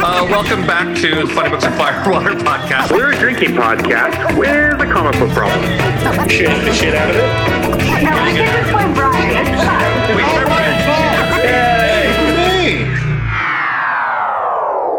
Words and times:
Uh, 0.00 0.26
welcome 0.30 0.66
back 0.66 0.96
to 0.96 1.14
the 1.14 1.26
Funny 1.34 1.50
Books 1.50 1.64
and 1.64 1.74
Firewater 1.74 2.30
podcast. 2.44 2.92
We're 2.92 3.12
a 3.12 3.18
drinking 3.18 3.50
podcast 3.56 4.36
with 4.38 4.80
a 4.80 4.86
comic 4.92 5.18
book 5.18 5.30
problem. 5.30 5.60
Shit 6.28 6.48
the 6.64 6.72
shit 6.72 6.94
out 6.94 7.10
of 7.10 7.16
it. 7.16 7.22
No, 8.04 8.10
I 8.14 8.32
think 8.32 8.48
this 8.48 8.72
one, 8.72 8.94
Brian. 8.94 9.46
It's 9.46 9.64
fun. 9.64 10.07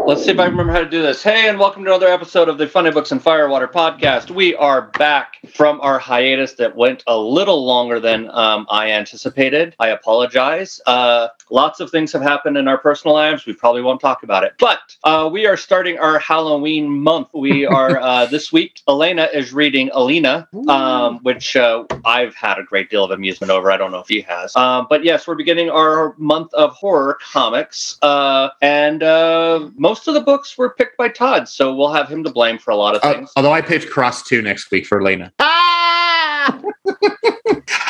Let's 0.10 0.26
see 0.26 0.32
if 0.32 0.40
I 0.40 0.46
remember 0.46 0.74
how 0.74 0.80
to 0.80 0.89
do 0.89 1.04
this. 1.04 1.21
Hey, 1.21 1.48
and 1.50 1.60
welcome 1.60 1.84
to 1.84 1.92
another 1.92 2.07
episode 2.07 2.50
of 2.50 2.57
the 2.57 2.68
Funny 2.68 2.89
Books 2.89 3.12
and 3.12 3.21
Firewater 3.21 3.68
podcast. 3.68 4.32
We 4.32 4.55
are 4.55 4.89
back 4.98 5.38
from 5.54 5.80
our 5.82 6.00
hiatus 6.00 6.54
that 6.54 6.75
went 6.75 7.04
a 7.05 7.16
little 7.16 7.64
longer 7.64 8.00
than 8.00 8.28
um, 8.32 8.66
I 8.71 8.89
anticipated. 8.89 9.75
I 9.78 9.89
apologize. 9.89 10.82
Uh, 10.88 11.28
lots 11.52 11.80
of 11.80 11.92
things 11.92 12.11
have 12.14 12.24
happened 12.24 12.57
in 12.57 12.68
our 12.68 12.80
personal 12.80 13.14
lives. 13.14 13.46
We 13.46 13.54
probably 13.54 13.84
won't 13.84 14.02
talk 14.02 14.24
about 14.24 14.43
it. 14.43 14.54
But 14.57 14.98
uh, 15.04 15.30
we 15.32 15.46
are 15.46 15.56
starting 15.56 16.00
our 16.00 16.18
Halloween 16.18 16.89
month. 16.89 17.28
We 17.32 17.66
are 17.68 18.00
uh, 18.00 18.25
this 18.25 18.52
week. 18.52 18.82
Elena 18.88 19.30
is 19.32 19.54
reading 19.54 19.89
Alena, 19.89 20.47
um, 20.68 21.19
which 21.19 21.55
uh, 21.55 21.83
I've 22.04 22.33
had 22.33 22.57
a 22.57 22.64
great 22.64 22.89
deal 22.89 23.04
of 23.04 23.11
amusement 23.11 23.52
over. 23.52 23.71
I 23.71 23.78
don't 23.78 23.91
know 23.91 24.00
if 24.00 24.07
he 24.07 24.21
has. 24.21 24.55
Um, 24.55 24.88
but 24.89 25.04
yes, 25.04 25.28
we're 25.28 25.36
beginning 25.36 25.69
our 25.69 26.16
month 26.18 26.52
of 26.55 26.71
horror 26.71 27.19
comics, 27.21 28.00
uh, 28.02 28.50
and 28.60 29.04
uh, 29.04 29.69
most 30.00 30.08
of 30.08 30.14
the 30.14 30.21
books 30.21 30.58
were 30.58 30.70
picked 30.76 30.96
by 30.96 31.10
Todd, 31.10 31.50
so 31.50 31.76
we'll 31.76 31.92
have 31.92 32.08
him 32.08 32.23
to 32.23 32.30
blame 32.31 32.58
for 32.58 32.72
a 32.72 32.76
lot 32.76 32.95
of 32.95 33.03
Uh, 33.03 33.14
things. 33.16 33.31
although 33.36 33.52
I 33.52 33.59
picked 33.62 33.89
Cross 33.89 34.23
2 34.23 34.42
next 34.42 34.72
week 34.72 34.86
for 34.88 35.03
Lena. 35.03 35.34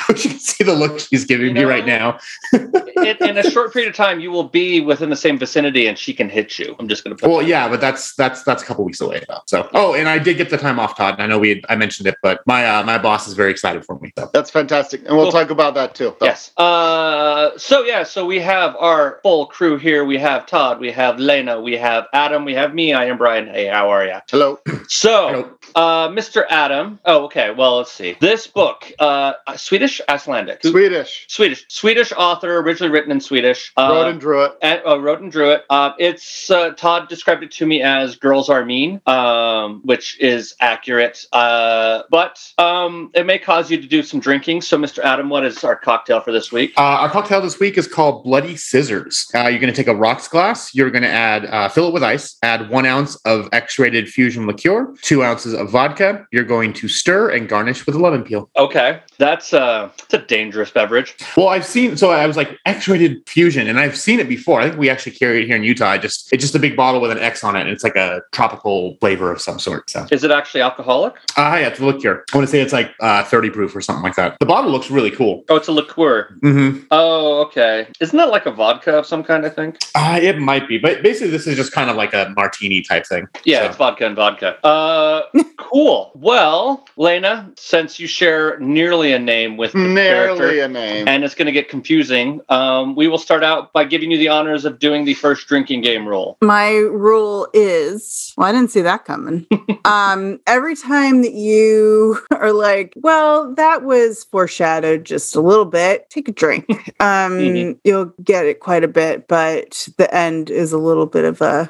You 0.20 0.30
can 0.32 0.40
see 0.40 0.64
the 0.64 0.74
look 0.74 1.00
she's 1.00 1.24
giving 1.26 1.48
You 1.48 1.54
me 1.54 1.64
right 1.64 1.86
now. 1.86 2.20
in, 2.54 3.18
in 3.22 3.38
a 3.38 3.44
short 3.50 3.72
period 3.72 3.90
of 3.90 3.96
time, 3.96 4.20
you 4.20 4.32
will 4.32 4.44
be 4.50 4.82
within 4.82 5.10
the 5.10 5.16
same 5.16 5.38
vicinity, 5.38 5.88
and 5.88 5.98
she 5.98 6.14
can 6.14 6.30
hit 6.30 6.58
you. 6.60 6.76
I'm 6.80 6.88
just 6.88 7.04
going 7.04 7.16
to 7.16 7.22
put. 7.22 7.30
Well, 7.30 7.42
yeah, 7.42 7.70
but 7.70 7.80
that's 7.80 8.16
that's 8.16 8.44
that's 8.44 8.64
a 8.64 8.66
couple 8.66 8.84
weeks 8.84 9.02
away 9.02 9.24
though. 9.30 9.40
So, 9.46 9.70
oh, 9.74 9.94
and 9.94 10.10
I 10.10 10.18
did 10.18 10.38
get 10.38 10.50
the 10.50 10.58
time 10.58 10.80
off, 10.80 10.98
Todd. 10.98 11.14
and 11.14 11.24
I 11.24 11.28
know 11.28 11.38
we 11.40 11.50
had, 11.50 11.60
I 11.70 11.76
mentioned 11.76 12.08
it, 12.08 12.16
but 12.24 12.42
my 12.48 12.66
uh, 12.66 12.84
my 12.84 12.98
boss 12.98 13.28
is 13.28 13.34
very 13.36 13.52
excited 13.52 13.86
for 13.86 14.00
me. 14.00 14.12
So. 14.18 14.30
That's 14.34 14.50
fantastic. 14.50 15.02
And 15.06 15.16
we'll 15.16 15.32
Cool. 15.32 15.32
talk 15.42 15.50
about 15.52 15.76
that 15.76 15.94
too. 15.96 16.16
Yes. 16.22 16.52
Uh, 16.58 17.52
so 17.58 17.84
yeah, 17.84 18.04
so 18.04 18.26
we 18.26 18.40
have 18.40 18.76
our 18.78 19.20
full 19.24 19.46
crew 19.46 19.78
here. 19.78 20.04
We 20.06 20.18
have 20.18 20.46
Todd, 20.48 20.80
we 20.80 20.92
have 20.92 21.20
Lena, 21.20 21.62
we 21.62 21.74
have 21.78 22.08
Adam, 22.14 22.46
we 22.46 22.54
have 22.56 22.74
me. 22.74 22.94
I 22.94 23.06
am 23.06 23.18
Brian. 23.18 23.48
Hey, 23.48 23.68
how 23.68 23.90
are 23.90 24.06
you? 24.06 24.18
Hello. 24.30 24.60
So, 24.88 25.28
Hello. 25.30 25.50
uh, 25.76 26.10
Mr. 26.10 26.46
Adam. 26.50 27.00
Oh, 27.06 27.26
okay. 27.26 27.52
Well, 27.52 27.78
let's 27.78 27.92
see. 27.92 28.18
This 28.20 28.48
book, 28.48 28.92
uh, 29.00 29.34
Swedish, 29.56 29.99
Icelandic, 30.08 30.62
Swedish. 30.64 31.26
Swedish, 31.28 31.66
Swedish 31.70 32.12
author, 32.16 32.58
originally 32.60 32.92
written 32.92 33.12
in 33.12 33.20
Swedish. 33.20 33.72
Uh, 33.78 33.90
Wrote 33.92 34.10
and 34.10 34.20
drew 34.22 34.44
it. 34.44 34.54
and, 34.62 34.82
uh, 34.86 35.00
wrote 35.00 35.20
and 35.22 35.32
drew 35.32 35.52
it. 35.52 35.66
Uh, 35.70 35.92
it's 36.00 36.50
uh, 36.52 36.72
Todd 36.72 37.10
described 37.10 37.44
it 37.44 37.52
to 37.52 37.66
me 37.66 37.82
as 37.82 38.16
"girls 38.16 38.50
are 38.50 38.64
mean," 38.66 39.02
um, 39.06 39.82
which 39.84 40.20
is 40.20 40.56
accurate. 40.62 41.26
Uh, 41.32 42.04
but 42.10 42.40
um, 42.58 43.12
it 43.16 43.26
may 43.26 43.38
cause 43.40 43.70
you 43.72 43.82
to 43.82 43.88
do 43.88 44.04
some 44.04 44.20
drinking. 44.20 44.62
So, 44.62 44.78
Mr. 44.78 45.00
Adam, 45.00 45.30
what 45.30 45.46
is 45.46 45.64
our 45.64 45.76
cocktail 45.76 46.22
for 46.22 46.32
this 46.32 46.52
week? 46.52 46.74
Uh, 46.78 46.82
our 46.82 47.10
cocktail 47.10 47.42
this 47.42 47.60
week 47.60 47.78
is 47.78 47.88
called 47.88 48.24
Bloody 48.24 48.56
Scissors. 48.56 49.28
Uh, 49.34 49.48
you're 49.48 49.60
going 49.60 49.74
to 49.74 49.78
take 49.78 49.88
a 49.88 49.96
rocks 49.96 50.28
glass. 50.28 50.74
You're 50.76 50.92
going 50.92 51.04
to 51.04 51.10
add, 51.10 51.46
uh, 51.46 51.70
fill 51.70 51.88
it 51.88 51.94
with 51.94 52.04
ice. 52.04 52.38
Add 52.44 52.70
one 52.70 52.86
ounce 52.86 53.16
of 53.26 53.50
X-rated 53.52 54.10
fusion 54.10 54.48
liqueur, 54.48 54.94
two 55.02 55.24
ounces 55.24 55.54
of 55.54 55.70
vodka. 55.70 56.26
You're 56.32 56.44
going 56.44 56.74
to 56.74 56.88
stir 56.88 57.30
and 57.30 57.48
garnish 57.50 57.86
with 57.86 57.96
a 57.96 58.00
lemon 58.00 58.24
peel. 58.24 58.50
Okay, 58.58 59.02
that's 59.18 59.54
uh, 59.54 59.89
it's 59.98 60.14
a 60.14 60.18
dangerous 60.20 60.72
beverage. 60.72 61.16
Well, 61.38 61.48
I've 61.50 61.66
seen. 61.66 61.98
So 61.98 62.12
I 62.12 62.26
was 62.26 62.38
like 62.38 62.58
X-rated 62.66 63.28
fusion, 63.28 63.68
and 63.68 63.80
I've 63.80 63.98
seen 63.98 64.20
it 64.20 64.28
before. 64.30 64.62
I 64.62 64.68
think 64.70 64.80
we 64.80 64.90
actually 64.90 65.14
carry 65.14 65.44
it 65.44 65.48
here 65.48 65.56
in 65.56 65.64
Utah. 65.64 65.90
I 65.90 65.98
just 65.98 66.32
it's 66.34 66.44
just 66.44 66.56
a 66.56 66.60
big 66.60 66.76
bottle 66.76 67.02
with 67.02 67.12
an 67.12 67.20
X 67.20 67.44
on 67.44 67.56
it, 67.56 67.62
and 67.62 67.70
it's 67.70 67.84
like 67.84 67.96
a 67.96 68.22
tropical 68.32 68.98
flavor 69.00 69.32
of 69.32 69.42
some 69.42 69.60
sort. 69.60 69.90
So, 69.90 70.06
Is 70.12 70.24
it 70.24 70.32
actually 70.32 70.62
alcoholic? 70.62 71.14
uh, 71.38 71.58
yeah, 71.60 71.68
it's 71.68 71.80
a 71.80 71.86
liqueur. 71.86 72.24
I 72.34 72.38
want 72.38 72.48
to 72.48 72.52
say 72.52 72.62
it's 72.62 72.74
like 72.74 72.92
uh, 73.00 73.24
30 73.24 73.50
proof 73.52 73.76
or 73.76 73.82
something 73.82 74.04
like 74.04 74.16
that. 74.16 74.38
The 74.40 74.46
bottle 74.46 74.72
looks 74.72 74.90
really 74.92 75.12
cool. 75.12 75.44
Oh, 75.50 75.56
it's 75.56 75.68
a 75.68 75.72
liqueur. 75.72 76.36
Mm-hmm. 76.42 76.86
Oh, 76.92 77.42
okay. 77.46 77.88
Isn't 78.00 78.18
that 78.18 78.30
like 78.30 78.46
a 78.46 78.52
vodka 78.52 78.98
of 78.98 79.06
some 79.06 79.24
kind? 79.24 79.46
I 79.46 79.50
think. 79.50 79.78
Uh, 79.96 80.20
it 80.22 80.38
might 80.40 80.68
be, 80.68 80.78
but 80.78 81.02
basically, 81.04 81.30
this 81.32 81.48
is 81.48 81.56
just 81.56 81.72
kind 81.72 81.90
of 81.90 81.96
like 81.96 82.14
a 82.14 82.34
martini 82.36 82.82
type 82.82 83.06
thing. 83.06 83.28
Yeah, 83.46 83.60
So- 83.62 83.66
it's 83.68 83.78
vodka 83.78 84.06
and 84.06 84.16
vodka. 84.16 84.66
Uh, 84.66 85.24
cool. 85.58 86.12
Well, 86.16 86.86
Lena, 86.98 87.52
since 87.58 88.00
you 88.00 88.08
share 88.08 88.60
nearly 88.60 89.14
a 89.14 89.20
name 89.20 89.58
with 89.58 89.74
the 89.84 89.90
Nearly 89.90 90.60
a 90.60 90.68
name. 90.68 91.08
and 91.08 91.24
it's 91.24 91.36
going 91.36 91.46
to 91.48 91.52
get 91.52 91.70
confusing, 91.70 92.42
um, 92.50 92.96
we 92.96 93.08
will 93.08 93.18
start 93.18 93.44
out 93.44 93.74
by 93.74 93.84
giving 93.84 94.12
you 94.12 94.18
the 94.18 94.28
honors 94.28 94.66
of 94.66 94.80
doing 94.80 95.06
the 95.06 95.14
first 95.14 95.48
drinking 95.48 95.82
game 95.82 96.08
rule. 96.08 96.38
My 96.42 96.72
rule 96.72 97.48
is 97.54 98.34
well, 98.38 98.48
I 98.48 98.52
didn't 98.52 98.72
see 98.72 98.82
that 98.82 99.06
coming. 99.06 99.46
um, 99.86 100.40
every 100.48 100.76
time 100.76 101.22
that 101.22 101.34
you 101.34 102.20
are 102.32 102.54
like, 102.54 102.94
well, 102.98 103.54
that 103.56 103.84
was 103.84 104.24
foreshadowed 104.26 105.06
just 105.06 105.36
a 105.36 105.42
little 105.42 105.66
bit, 105.66 106.10
take 106.10 106.28
a 106.28 106.32
drink. 106.32 106.66
Um, 107.02 107.40
Mhm. 107.40 107.80
you'll 107.86 108.14
get 108.24 108.46
it 108.46 108.60
quite 108.60 108.84
a 108.84 108.88
bit, 108.88 109.28
but 109.30 109.88
the 109.98 110.14
end 110.14 110.50
is 110.50 110.74
a 110.74 110.78
little 110.78 111.06
bit 111.06 111.24
of 111.24 111.42
a 111.42 111.70